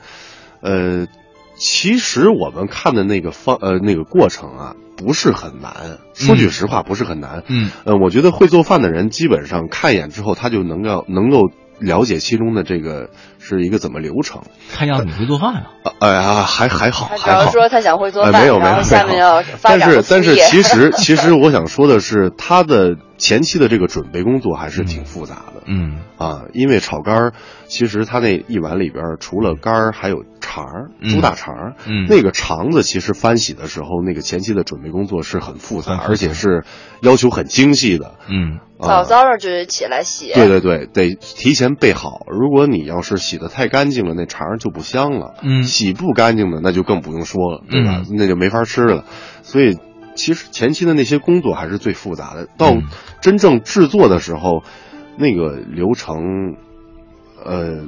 [0.61, 1.09] 呃，
[1.57, 7.43] 其实我们看的那个方呃那个过程啊，不是很难，说句实话不是很难。
[7.49, 11.51] 嗯，呃，我觉得会做饭的人基本上看一眼之后，他就能够能够。
[11.83, 14.43] 了解其中的这个是一个怎么流程？
[14.73, 15.93] 看样子你会做饭啊？
[16.01, 17.51] 哎呀，还还好，还好。
[17.51, 25.63] 说他想会做饭，没有没有下面要但是但是其实其实我想说的是，他的前期的这个准备工作还是挺复杂的。
[25.67, 27.33] 嗯啊，因为炒肝儿，
[27.67, 31.75] 其实它那一碗里边除了肝儿还有肠儿，猪大肠儿。
[31.87, 36.65] 嗯，那个肠子其实翻洗的时候，那个前期的准备工作是很复杂，而且是
[37.01, 38.15] 要求很精细的。
[38.29, 38.59] 嗯。
[38.81, 42.27] 早早的就得起来洗，对对对，得提前备好。
[42.27, 45.35] 如果你要是洗的太干净了，那肠就不香了。
[45.41, 48.03] 嗯，洗不干净的，那就更不用说了，对吧？
[48.11, 49.05] 那就没法吃了。
[49.43, 49.79] 所以，
[50.15, 52.47] 其实前期的那些工作还是最复杂的。
[52.57, 52.77] 到
[53.21, 54.63] 真正制作的时候，
[55.17, 56.57] 那个流程，
[57.45, 57.85] 呃，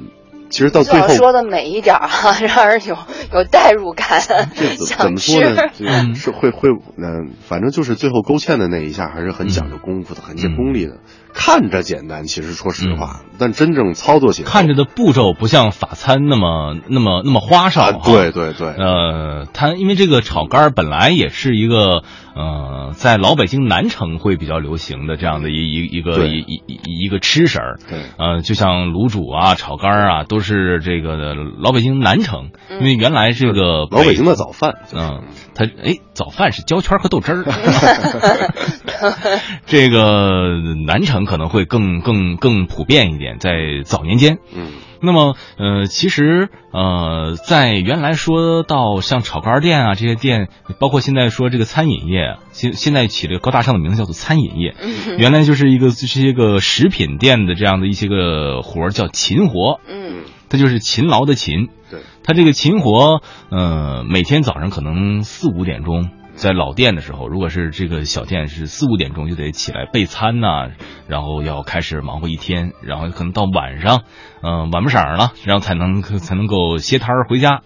[0.49, 2.97] 其实到最后说的美一点啊，让人有
[3.33, 4.21] 有代入感。
[4.55, 6.15] 这怎么说呢？
[6.15, 10.97] 是会会嗯，反正就是最后勾芡的那一下还是很讲究功夫的，很见功力的。
[11.33, 17.91] 看着简单，其实说实话，但真正操作起来，看着的步骤不像法餐那么那么那么花哨。
[17.91, 22.03] 对对对，呃，它因为这个炒肝本来也是一个
[22.35, 27.79] 呃，在老北京南城会比较流行的这样的一一一个一一一一个吃食儿。
[27.89, 35.23] 对，呃，就像卤煮啊、炒肝啊，都是这个老北京南城，因为原来这个老北京的早饭，嗯，
[35.55, 37.45] 它哎，早饭是焦圈和豆汁儿。
[39.65, 41.25] 这个南城。
[41.25, 43.49] 可能会更更更普遍一点，在
[43.85, 44.67] 早年间，嗯，
[45.05, 54.75] 那么呃，其实呃，在原来说到像炒肝店啊这些店，包括现在说这个餐饮业，现现在起了个高大上的名字叫做餐饮业，
[55.17, 66.09] 原来就是一个这些个食品店的这样的一些个活儿叫勤活，嗯，它就是勤劳的勤，对，它这个勤活，呃，每天早上可能四五点钟。
[66.35, 70.69] 在老店的时候，如果是这个小店，是四五点钟就得起来备餐呐，
[71.07, 74.03] 然后要开始忙活一天，然后可能到晚上，
[74.43, 77.61] 嗯，晚不晌了，然后才能才能够歇摊儿回家。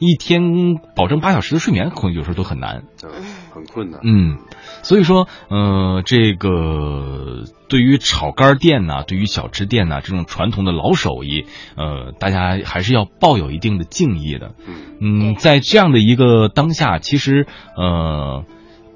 [0.00, 0.42] 一天
[0.96, 2.82] 保证八小时的睡眠，可能有时候都很难，
[3.52, 4.00] 很困难。
[4.02, 4.38] 嗯，
[4.84, 14.54] 所以说，呃，这个对于炒肝店呐，对于小吃店呐，这种传统的老手艺，呃，大家还是要抱有一定的敬意的。
[15.00, 18.44] 嗯，在这样的一个当下，其实，呃，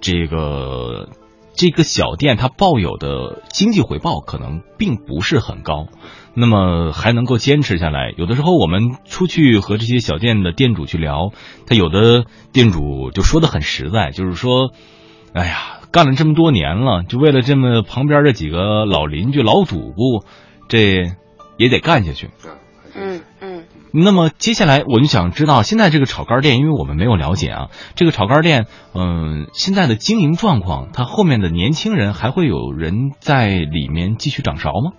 [0.01, 1.09] 这个
[1.57, 5.89] 这个小店它抱有的经济回报可能并不是很高。
[6.35, 11.33] 那么还能够坚持下来，有的时候我们出去和这些小店的店主去聊，
[11.67, 14.71] 他有的店主就说的很实在，就是说，
[15.33, 20.25] 哎呀，干了这么多年了，就为了这么旁边这几个老邻居、老主顾，
[20.69, 21.11] 这
[21.57, 22.31] 也得干下去。
[22.95, 23.65] 嗯嗯。
[23.91, 34.93] 那么接下来我就想知道，现在这个炒肝店，因为我们没有了解啊，这个炒肝店，嗯，现在的经营状况，它后面的年轻人还会有人在里面继续掌勺吗？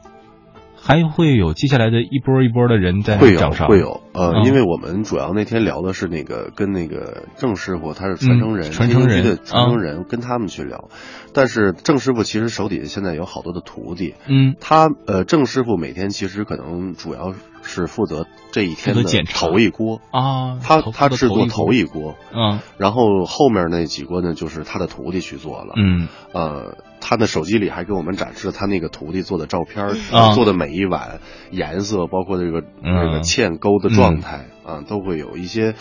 [0.82, 10.90] 还会有接下来的一波一波的人在会上，会有呃，因为我们主要那天聊的是那个跟那个郑师傅，他是传承人，传承人的传承人，跟他们去聊。
[11.34, 17.34] 但是郑师傅其实手底下现在有好多的徒弟，嗯，他呃郑师傅每天其实可能主要
[17.70, 19.04] 是负责这一天的
[19.34, 26.78] 头一锅啊，他他制作头一锅，嗯，然后后面那几锅呢就是他的徒弟去做了，嗯，呃。
[27.02, 29.96] 他的手机里还给我们展示了他那个徒弟做的照片，
[30.36, 35.76] 做的每一碗颜色，包括这个这个芡勾的状态啊，都会有一些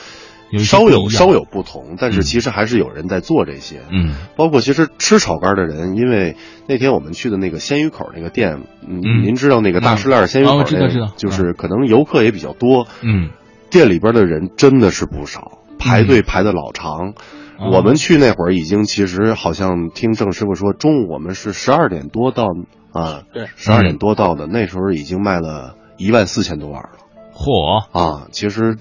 [0.57, 1.97] 稍有稍有不同。
[1.99, 13.31] 但是其实还是有人在做这些，嗯，包括其实吃炒肝的人，因为那天我们去的那个鲜鱼口那个店，嗯，您知道那个大石栏鲜鱼口那个，就是可能游客也比较多，嗯，
[13.71, 17.15] 店里边的人真的是不少，排队排的老长。
[17.73, 22.47] 我们去那会儿已经，其实好像听郑师傅说，中午我们是十二点多到
[22.93, 26.91] 啊，对，十二点多到的，那时候已经卖了一万四千多碗了。
[27.35, 27.89] 嚯。
[27.91, 28.77] 啊，其实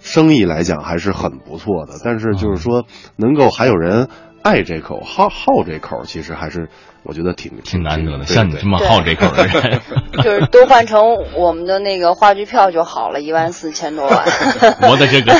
[0.00, 2.84] 生意来讲还是很不错的，但是就是说
[3.16, 4.08] 能够还有人
[4.42, 6.68] 爱这口、好好这口，其实还是。
[7.02, 9.80] 我觉得挺挺难得的，像你这么好这口的人，
[10.22, 14.22] 就是都换成我们的那个话剧票就好了，一万四千多万。
[14.86, 15.32] 我的这个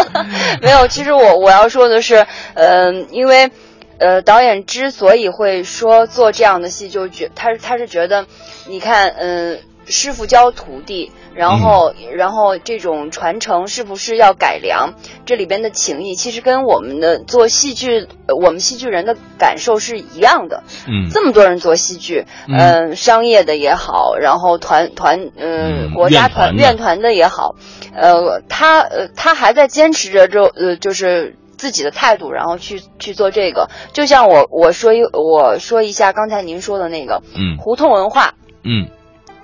[0.64, 3.50] 没有，其实我我要说的是，嗯，因为，
[3.98, 8.24] 呃，导演之所以会说做这样的戏，就觉他他是觉得，
[8.66, 11.12] 你看，嗯，师傅教徒弟。
[11.34, 14.94] 然后，然后这种传承是不是要改良？
[15.26, 18.06] 这里边的情谊其实跟我们的做戏剧，
[18.40, 20.62] 我们戏剧人的感受是一样的。
[20.86, 27.56] 嗯，这么多人做戏剧，嗯，商业的也好，然后团团，嗯，国家团院团的也好，
[27.92, 33.68] 呃，他呃他还在坚持着这呃就是自己的态度，然后去去做这个。
[33.92, 38.86] 就像我我说一我说一下刚才您说的那个，嗯，胡同文化，嗯。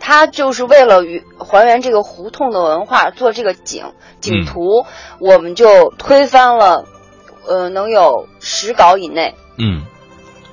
[0.01, 4.87] 他就是为了与还原这个胡同的文化，做这个景景图，
[5.21, 6.87] 我们就推翻了，
[7.47, 9.37] 呃，能有十稿以内。
[9.59, 9.85] 嗯，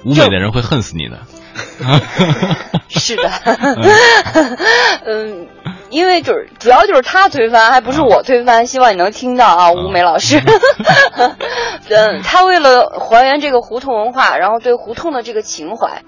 [0.05, 1.17] 舞美的人会恨死你的。
[2.87, 3.29] 是的，
[5.05, 5.47] 嗯，
[5.89, 8.67] 因为就是主要就是他推翻，还不是我推翻。
[8.67, 10.39] 希望你能听到啊，吴美老师。
[11.89, 16.03] 嗯，他为了还原这个胡同文化，然后对胡同的这个情怀。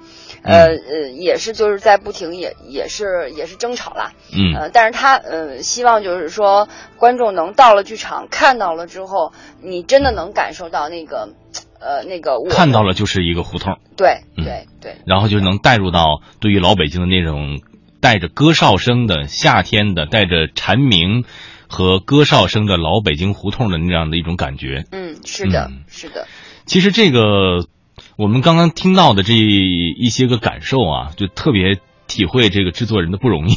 [0.49, 4.13] 呃呃，也是就是在不停，也也是也是争吵啦。
[4.33, 11.29] 嗯，呃，但是他呃希望就是说观众能到了剧场看到了之后，你真的能感受到那个
[11.79, 13.77] 呃那个看到了就是一个胡同。
[13.95, 14.95] 对对对。
[15.05, 17.59] 然后就能带入到对于老北京的那种
[18.01, 21.25] 带着歌哨声的夏天的，带着蝉鸣
[21.67, 24.85] 和歌哨声的老北京胡同的那样的一种感觉。
[24.91, 26.27] 嗯，是的，是的。
[26.65, 27.65] 其实这个
[28.15, 29.33] 我们刚刚听到的这
[29.99, 33.53] 一些个感受啊，就特别体会这个制作人的不容易。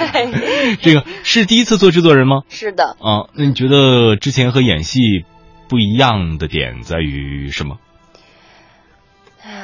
[0.82, 2.42] 这个是第一次做制作人吗？
[2.50, 2.96] 是的。
[3.00, 5.24] 啊，那你觉得之前和演戏
[5.68, 7.78] 不一样的点在于什么？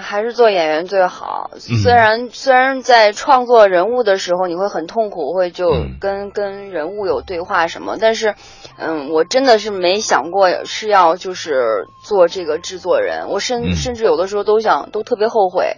[0.02, 1.50] 还是做演员最好。
[1.58, 5.70] 虽然虽然在创作人物的时候你会很痛苦，会就
[6.00, 8.34] 跟跟人物有对话什么，但是，
[8.78, 13.28] 嗯，我真的是没想过是要就是做这个制作人。
[13.28, 15.76] 我甚甚至有的时候都想都特别后悔。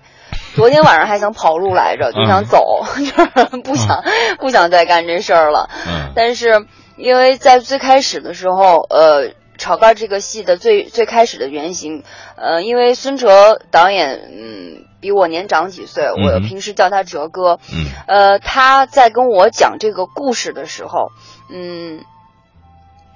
[0.55, 4.03] 昨天晚上还想跑路来着，就想走， 就是不想
[4.39, 5.69] 不想再干这事儿了。
[6.15, 9.33] 但是因为在最开始的时候，呃。
[9.59, 12.05] 炒肝这个戏的最最开始的原型，
[12.37, 21.09] 呃，因为孙哲导演，嗯，比我年长几岁，我平时叫他哲哥，嗯，呃，他在跟我讲这个故事的时候，
[21.51, 22.05] 嗯，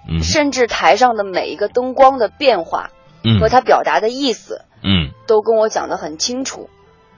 [0.08, 2.90] 嗯，甚至台上的每一个灯光的变化，
[3.24, 6.68] 嗯，和他表达的意思，嗯，都跟我讲的很清楚，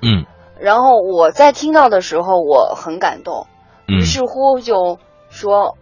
[0.02, 0.26] 嗯，
[0.60, 3.46] 然后我在听到的时候，我很感动，
[3.86, 4.98] 于是乎就
[5.30, 5.76] 说。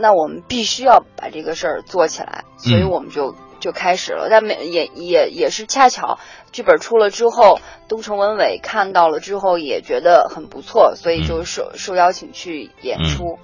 [0.00, 4.28] 那我们必须要把这个事儿做起来，所以我们就就开始了。
[4.30, 6.18] 但没也也也是恰巧，
[6.52, 13.38] 剧本出了之后，东城文伟看到了之后也觉得很不错，所以就受受邀请去演出。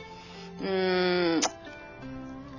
[0.60, 1.42] 嗯，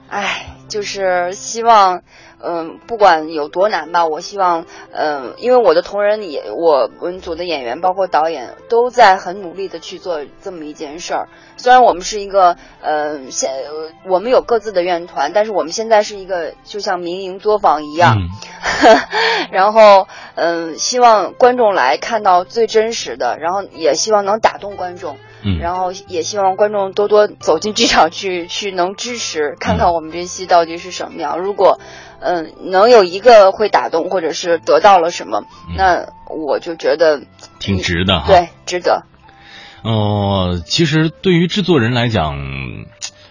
[0.10, 2.01] 哎，就是希望。
[2.39, 11.30] 嗯，不管有多难吧，我希望，嗯，因为我的同仁也，我们组的演员，包括导演，都在很努力的去做这么一件事儿。
[11.57, 13.49] 虽然我们是一个，嗯，现
[14.07, 18.15] 我们有各自的院团，但是我们现在是一个就像民营作坊一样。
[19.49, 25.18] 然后，嗯，希望观众来看到最真实的，然后也希望能打动观众。
[25.48, 31.39] 嗯，然后也希望观众多多走进剧场去， 去能支持，看看我们这戏到底是什么样。
[31.39, 31.80] 如果
[32.20, 35.43] 嗯，能有一个会打动，或者是得到了什么，
[35.78, 37.22] 那我就觉得
[37.60, 38.26] 挺值的哈。
[38.28, 39.04] 对，值得。
[39.84, 42.36] 哦，其实对于制作人来讲，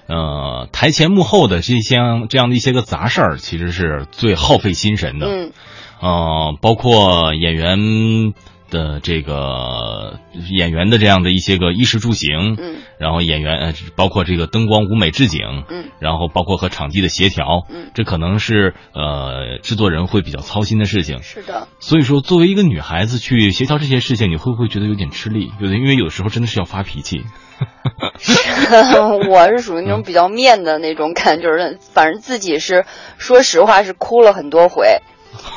[0.06, 1.96] 呃，台前幕后的这些
[2.28, 5.26] 这样的一些个杂事儿，其实是最耗费心神的。
[5.26, 5.52] 嗯，
[6.00, 8.32] 呃，包括演员。
[8.70, 10.18] 的这个
[10.50, 21.22] 演员的这样的一些个衣食住行，嗯，然后演员呃，包括这个灯光舞美置景，嗯，然后包括和场地的协调，嗯，这可能是呃制作人会比较操心的事情。
[21.22, 21.68] 是的。
[21.78, 25.52] 所以说，作为一个女孩子去协调这些事情，你会不会觉得有点吃力？
[25.60, 27.22] 有的，因为有的时候真的是要发脾气。
[29.30, 32.84] 我是属于那种比较面的那种感，就是反正自己是
[33.16, 34.98] 说实话是哭了很多回。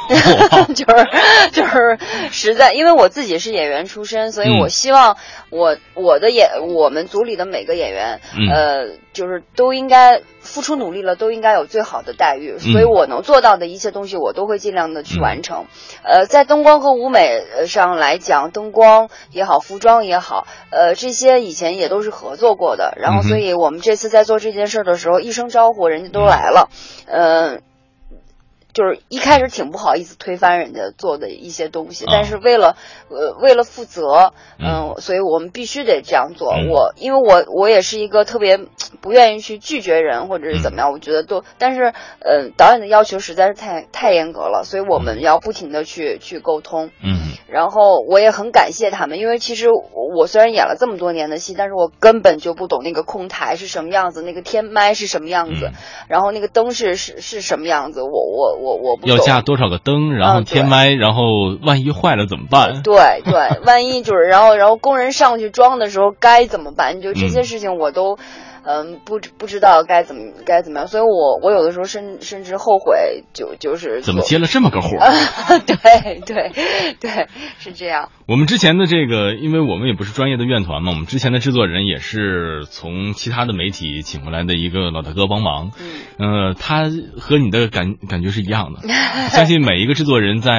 [0.74, 1.08] 就是
[1.52, 1.98] 就是
[2.32, 5.18] 实在，因为我自己是演员出身，所以我希望
[5.50, 8.20] 我我的演我们组里的每个演员，
[8.52, 12.58] 呃，就是都应该付出努力了，都应该有最好的待遇。
[12.58, 15.66] 所以我能做到的一切东西，我都会尽量的去完成。
[16.04, 22.94] 呃，在灯光和舞美上来讲，灯光也好，服装也好，呃，这些以前也都是合作过的。
[22.98, 26.70] 然后，所以我们这次在做这件事的时候，一声招呼，人家都来了。
[27.06, 27.62] 嗯。
[28.72, 32.78] 就是一开始挺不好意思推翻人家做的一些东西，但是为了
[33.10, 36.52] 呃为了负责，嗯，所以我们必须得这样做。
[36.70, 38.60] 我因为我我也是一个特别
[39.02, 46.92] 不愿意去拒绝人或者是怎么样，我觉得都，但是呃导演的要求实在是太太严格了，所以我们要不停的去去沟通。
[47.04, 55.72] 嗯，然后我也很感谢他们，因为其实我虽然演了这么多年的戏，但是我根本就不懂那个控台是什么样子，那个天麦是什么样子，
[56.08, 58.59] 然后那个灯是是是什么样子，我我。
[58.60, 61.24] 我我要架多少个灯，然后天麦，然后
[61.64, 62.82] 万一坏了怎么办？
[62.84, 63.34] 对对，
[63.66, 67.02] 万一就是，然后然后工人上去装的时候该怎么办？
[67.02, 68.16] 就这些事情我都。
[68.16, 68.49] 嗯，
[69.06, 75.12] 不不知道该怎么该怎么样，所以我我有的时候甚甚至后悔，就就是怎么接了这么个活儿？
[75.66, 76.52] 对对
[77.00, 77.28] 对，
[77.60, 78.10] 是这样。
[78.28, 85.72] 我们之前的这个，因为我们也不是专业的院团嘛，我们之前的制作人也是从其他的媒体请过来的一个老大哥帮忙。
[86.18, 86.84] 嗯，呃，他
[87.20, 88.88] 和你的感感觉是一样的。
[89.30, 90.54] 相信每一个制作人在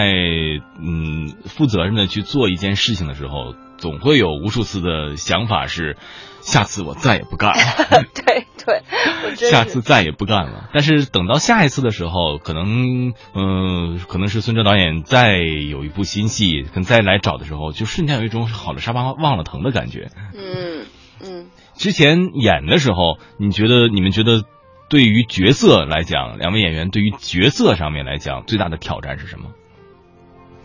[0.82, 5.97] 嗯负责任的去做一件事情的时候，总会有无数次的想法是。
[6.43, 7.55] 下次我再也不干了。
[8.16, 10.70] 对对，下次再也不干了。
[10.72, 20.09] 但是等到下一次的时候，可能嗯，可能是孙哲导演再有一部新戏，可能再来找的时候，就瞬间有一种好了伤疤忘了疼的感觉。
[20.35, 20.87] 嗯
[21.22, 21.47] 嗯。
[21.74, 24.43] 之前演的时候，你觉得你们觉得
[24.89, 29.51] 对于角色来讲，两位演员对于角色上面来讲，最大的挑战是什么？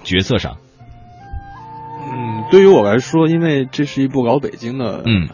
[0.05, 0.55] 角色上。
[2.05, 5.27] 嗯，对于我来说，因为这是一部老北京的，嗯，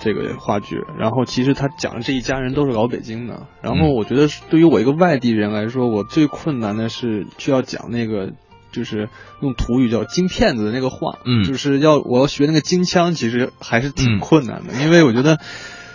[0.00, 8.32] 这个话剧，然后其实他讲的这一家人都是老北京的，然后嗯我觉得对于我一个外地人来说，我最困难的是需要讲那个。
[8.72, 9.08] 就是
[9.42, 15.38] 用土语叫“京片子”的那个话，嗯就是要我要学那个京腔，其实还是挺嗯困难的，因为我觉得，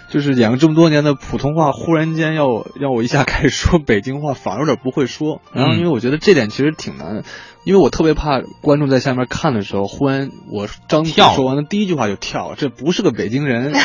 [0.09, 5.41] 就是演了这么多年的普通话，忽然间要我让我一下开始说北京话，反而有点不会说。
[5.53, 7.23] 然后因为我觉得这点其实挺难的，
[7.65, 13.79] 因为我特别怕观众在下面看的时候，忽然我张嘴跳说完了第一句话就跳了，这不是个北京人，这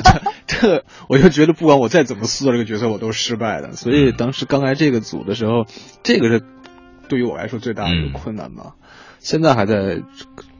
[0.02, 3.72] 这这，我就觉得不管我再怎么塑造这个角色，我都是失败的。
[3.72, 5.66] 所以当时刚来这个组的时候，
[6.02, 6.42] 这个是
[7.08, 8.72] 对于我来说最大的一个困难吧。
[9.18, 10.00] 现在还在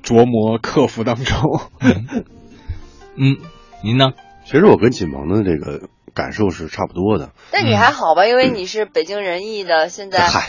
[0.02, 1.60] 琢磨克服当中。
[3.16, 3.38] 嗯，
[3.82, 4.12] 您呢？
[4.44, 7.30] 其实我跟锦鹏的这个感受是差不多的。
[7.52, 10.48] 但你还好吧，因为你是北京人艺的，现在嗨，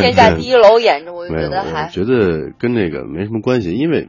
[0.00, 4.08] 天下第一楼演着，我觉得还觉得跟那个没什么关系，因为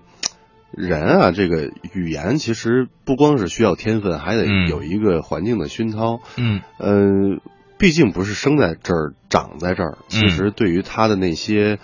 [0.71, 6.19] 人啊，这个语言其实不光是需要天分，还得嗯有一个环境的熏陶。
[6.35, 7.39] 嗯呃，
[7.77, 11.77] 毕竟不是生在这儿长在这儿，嗯其实对于他的那些。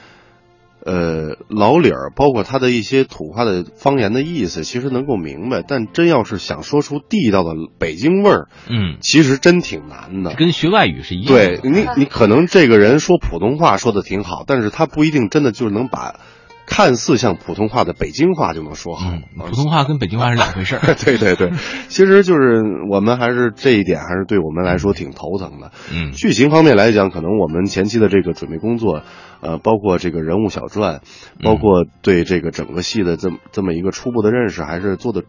[0.84, 10.34] 呃，老理儿，包括他的一些土话的方言的意思，其实能够明白，但真要是想说出地道的北京味儿，嗯，其实真挺难的。
[10.34, 11.58] 跟学外语是一样的。
[11.58, 16.16] 对你，你可能这个人说普通话说的挺好，但是他不一定真的就能把
[16.72, 19.12] 看似像普通话的北京话就能说好。
[19.12, 20.80] 嗯，普通话跟北京话是两回事儿。
[21.04, 21.52] 对对对，
[21.90, 25.74] 其实就是我们还是这一点还是对我们来说挺头疼的。
[25.92, 29.04] 嗯剧情方面来讲，可能我们前期的这个准备工作，
[29.42, 31.02] 呃，包括这个人物小传，
[31.44, 35.24] 包括对这个整个戏的这么这么一个初步的认识，还是做的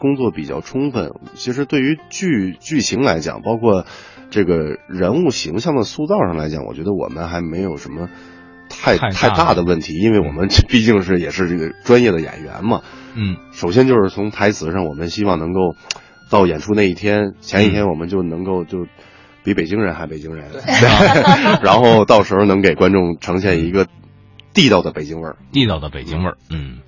[0.00, 1.12] 工作比较充分。
[1.34, 3.86] 其实对于剧剧情来讲，包括
[4.30, 8.08] 这个人物形象的塑造上来讲，我觉得我们还没有什么
[8.68, 12.82] 太太大的问题，因为我们 毕竟是也是这个专业的演员嘛。
[13.14, 13.36] 嗯。
[13.52, 15.74] 首先就是从台词上，我们希望能够
[16.30, 18.86] 到演出那一天前一天，我们就能够就
[19.44, 20.50] 比北京人还北京人，
[21.62, 23.86] 然后到时候能给观众呈现一个
[24.52, 25.36] 地道的北京味儿。
[25.52, 26.36] 地道的北京味儿。
[26.50, 26.80] 嗯，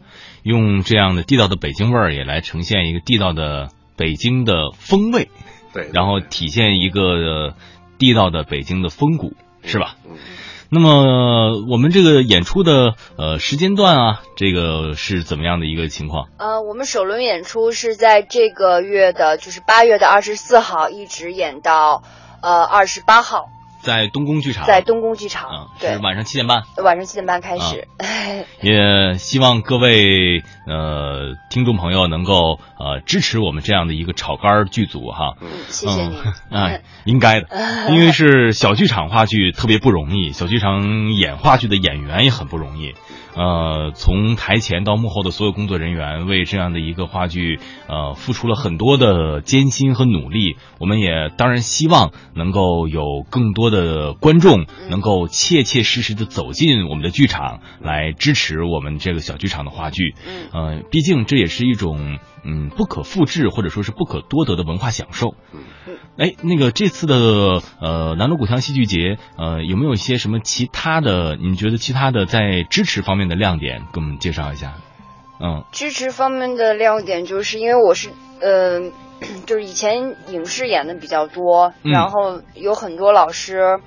[0.43, 5.29] 用这样的地道的北京味儿也来呈现一个地道的北京的风味，
[5.73, 7.55] 对，然后体现一个呃
[7.99, 9.97] 地道的北京的风骨，是吧？
[10.07, 10.17] 嗯
[10.73, 16.29] 那么我们这个演出的呃时间段啊，这个是怎么样的一个情况？
[16.39, 22.05] 呃，我们首轮演出是在这个月的，就是八月的二十四号，一直演到
[22.41, 23.49] 呃二十八号，
[23.83, 26.63] 在东宫剧场，在东宫剧场，嗯，对是，晚上七点半。
[26.77, 27.89] 晚上七点半开始。
[28.63, 35.35] 也希望各位呃听众朋友能够呃支持我们这样的一个炒肝剧组哈。
[35.41, 36.17] 嗯，谢谢你。
[36.51, 37.49] 嗯，哎， 应该的，
[37.91, 42.95] 因为是小剧场话剧特别不容易，小剧场演话剧的演员也很不容易。
[43.35, 47.59] 呃，从台前到幕后的所有工作人员，为这样的一个话剧，
[47.89, 50.57] 呃，付出了很多的艰辛和努力。
[50.79, 60.15] 我们也当然希望能够有更多的观众能够切切实实的走进我们的剧场，来支持我们这个小剧场的话剧。
[60.27, 65.35] 嗯呃，毕竟这也是一种嗯不可复制或者说是不可多得的文化享受。
[66.19, 67.17] 哎，那个这次的
[67.81, 71.37] 呃南锣鼓巷戏剧节，呃有没有一些什么其他的？
[71.37, 74.75] 你觉得其他的在支持方面的亮点，给我们介绍一下？
[75.43, 78.11] 嗯支持方面的亮点就是因为我是
[78.43, 78.91] 呃，
[79.47, 83.81] 就是以前影视演的比较多，嗯然后有很多老师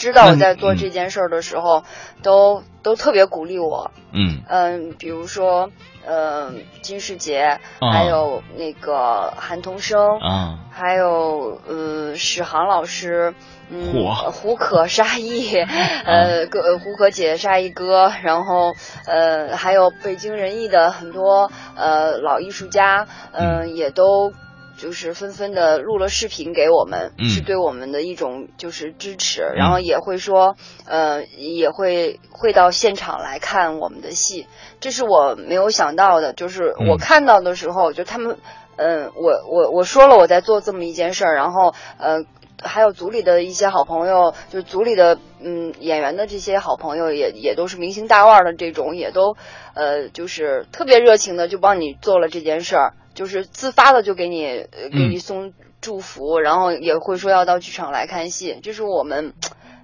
[0.00, 1.84] 知道我在做这件事儿的时候，
[2.22, 3.90] 都都特别鼓励我。
[4.12, 4.40] 嗯。
[4.48, 5.70] 嗯，比如说
[6.06, 7.92] 呃金世杰，啊。
[7.92, 10.58] 还有那个韩童生，啊。
[10.72, 13.34] 还有呃史航老师，
[13.68, 14.30] 嗯，嚯。
[14.30, 15.54] 胡可、沙溢，
[16.06, 16.46] 呃，
[16.82, 18.74] 胡可姐、沙溢哥，然后
[19.06, 24.32] 呃还有北京人艺的很多呃老艺术家，呃、也都。
[24.80, 27.28] 就是纷纷的录了视频给我们，嗯。
[27.28, 30.56] 是对我们的一种就是支持，然后也会说，
[30.86, 34.46] 呃，也会会到现场来看我们的戏，
[34.80, 36.98] 这是我没有想到的，就是我嗯。
[36.98, 38.38] 看到的时候，就他们，
[38.76, 42.24] 嗯、我我我说了我在做这么一件事儿，然后呃。
[42.62, 49.34] 还有组里的一些好朋友，就组里的嗯演员的这些好朋友也也都是明星大腕儿的这种，也都
[49.72, 55.52] 呃就是特别热情的就帮你做了这件事儿，就是自发的就给你呃给你送
[55.82, 59.34] 祝福，然后也会说要到剧场来看戏，这是我们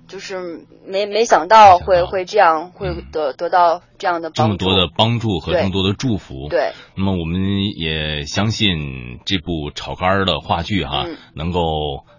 [0.08, 3.04] 就是没没想到会会这样会嗯。
[3.12, 4.90] 得得到这样的帮助，这么多的。
[4.96, 6.48] 帮助和对这么多的祝福。
[6.48, 11.18] 对，那么我们也相信这部炒肝儿的话剧哈，嗯。
[11.34, 11.60] 能够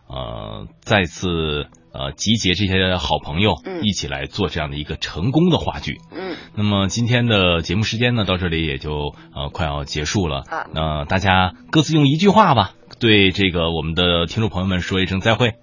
[0.07, 1.65] 呃再次
[1.97, 5.97] 呃集结这些好朋友，嗯一起来做这样的一个成功的话剧。
[6.11, 10.43] 嗯，那么今天的节目时间呢，到这里也就呃快要结束了。
[10.47, 15.55] 啊那、大家各自用一句话吧，对这个我们的听众朋友们说一声再会。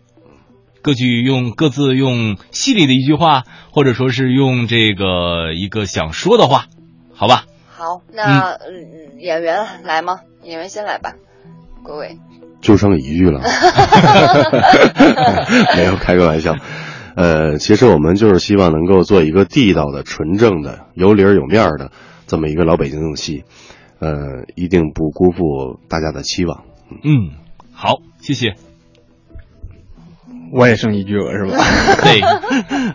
[0.83, 6.67] 各句用各自用戏里的一句话，或者说是用这个一个想说的话，
[7.15, 7.47] 好吧？
[7.67, 10.21] 好，那、嗯、演员来吗？
[10.43, 11.15] 演员先来吧，
[11.83, 12.19] 各位。
[12.65, 13.41] 就剩一句了，
[15.77, 16.57] 没有开个玩笑。
[17.15, 21.93] 呃，其实我们就是希望能够做一个地道的、纯正的、有理儿有面儿的
[22.27, 23.45] 这么一个老北京的戏，
[24.01, 26.65] 呃，一定不辜负大家的期望。
[26.91, 27.31] 嗯，
[27.73, 28.55] 好，谢谢。
[30.53, 31.57] 我也剩一句了，是吧？
[32.03, 32.21] 对，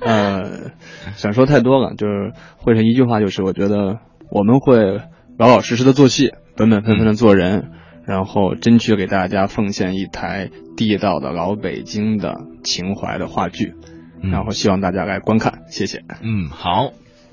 [0.02, 0.72] 呃，
[1.16, 4.00] 想说太多了，就是汇成一句话，就是我觉得
[4.32, 5.00] 我们会
[5.38, 7.72] 老老实实的做戏，本本分分的做人，
[8.10, 13.76] 然后争取给大家奉献一台地道的老北京的情怀的话剧，
[14.24, 16.02] 嗯然后希望大家来观看，谢谢。
[16.24, 16.92] 嗯，好，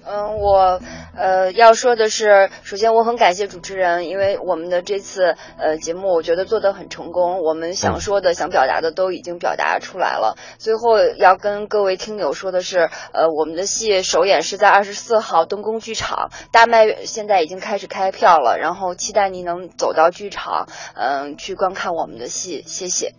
[0.09, 0.81] 嗯，我
[1.17, 10.37] 呃要说的是，首先我很感谢主持人，因为我们的这次呃节目，我觉得做得很成功，我们想说的、想表达的都已经表达出来了。
[10.59, 23.13] 最后要跟各位听友说的是，呃，我们的戏首演是在二十四号东宫剧场，大麦现在已经开始开票了，然后期待您能走到剧场，嗯、去观看我们的戏，谢谢。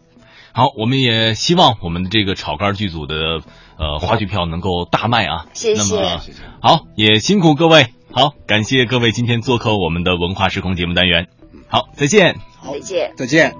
[0.53, 3.41] 好，我们也希望我们的这个炒肝剧组的
[3.77, 5.45] 呃话剧票能够大卖啊。
[5.53, 6.21] 谢谢那么
[6.61, 7.87] 好，也辛苦各位。
[8.11, 11.27] 好，感谢各位今天做客我们的文化时空节目单元。
[11.67, 12.35] 好，再见。
[12.63, 13.13] 再见。
[13.15, 13.55] 再见。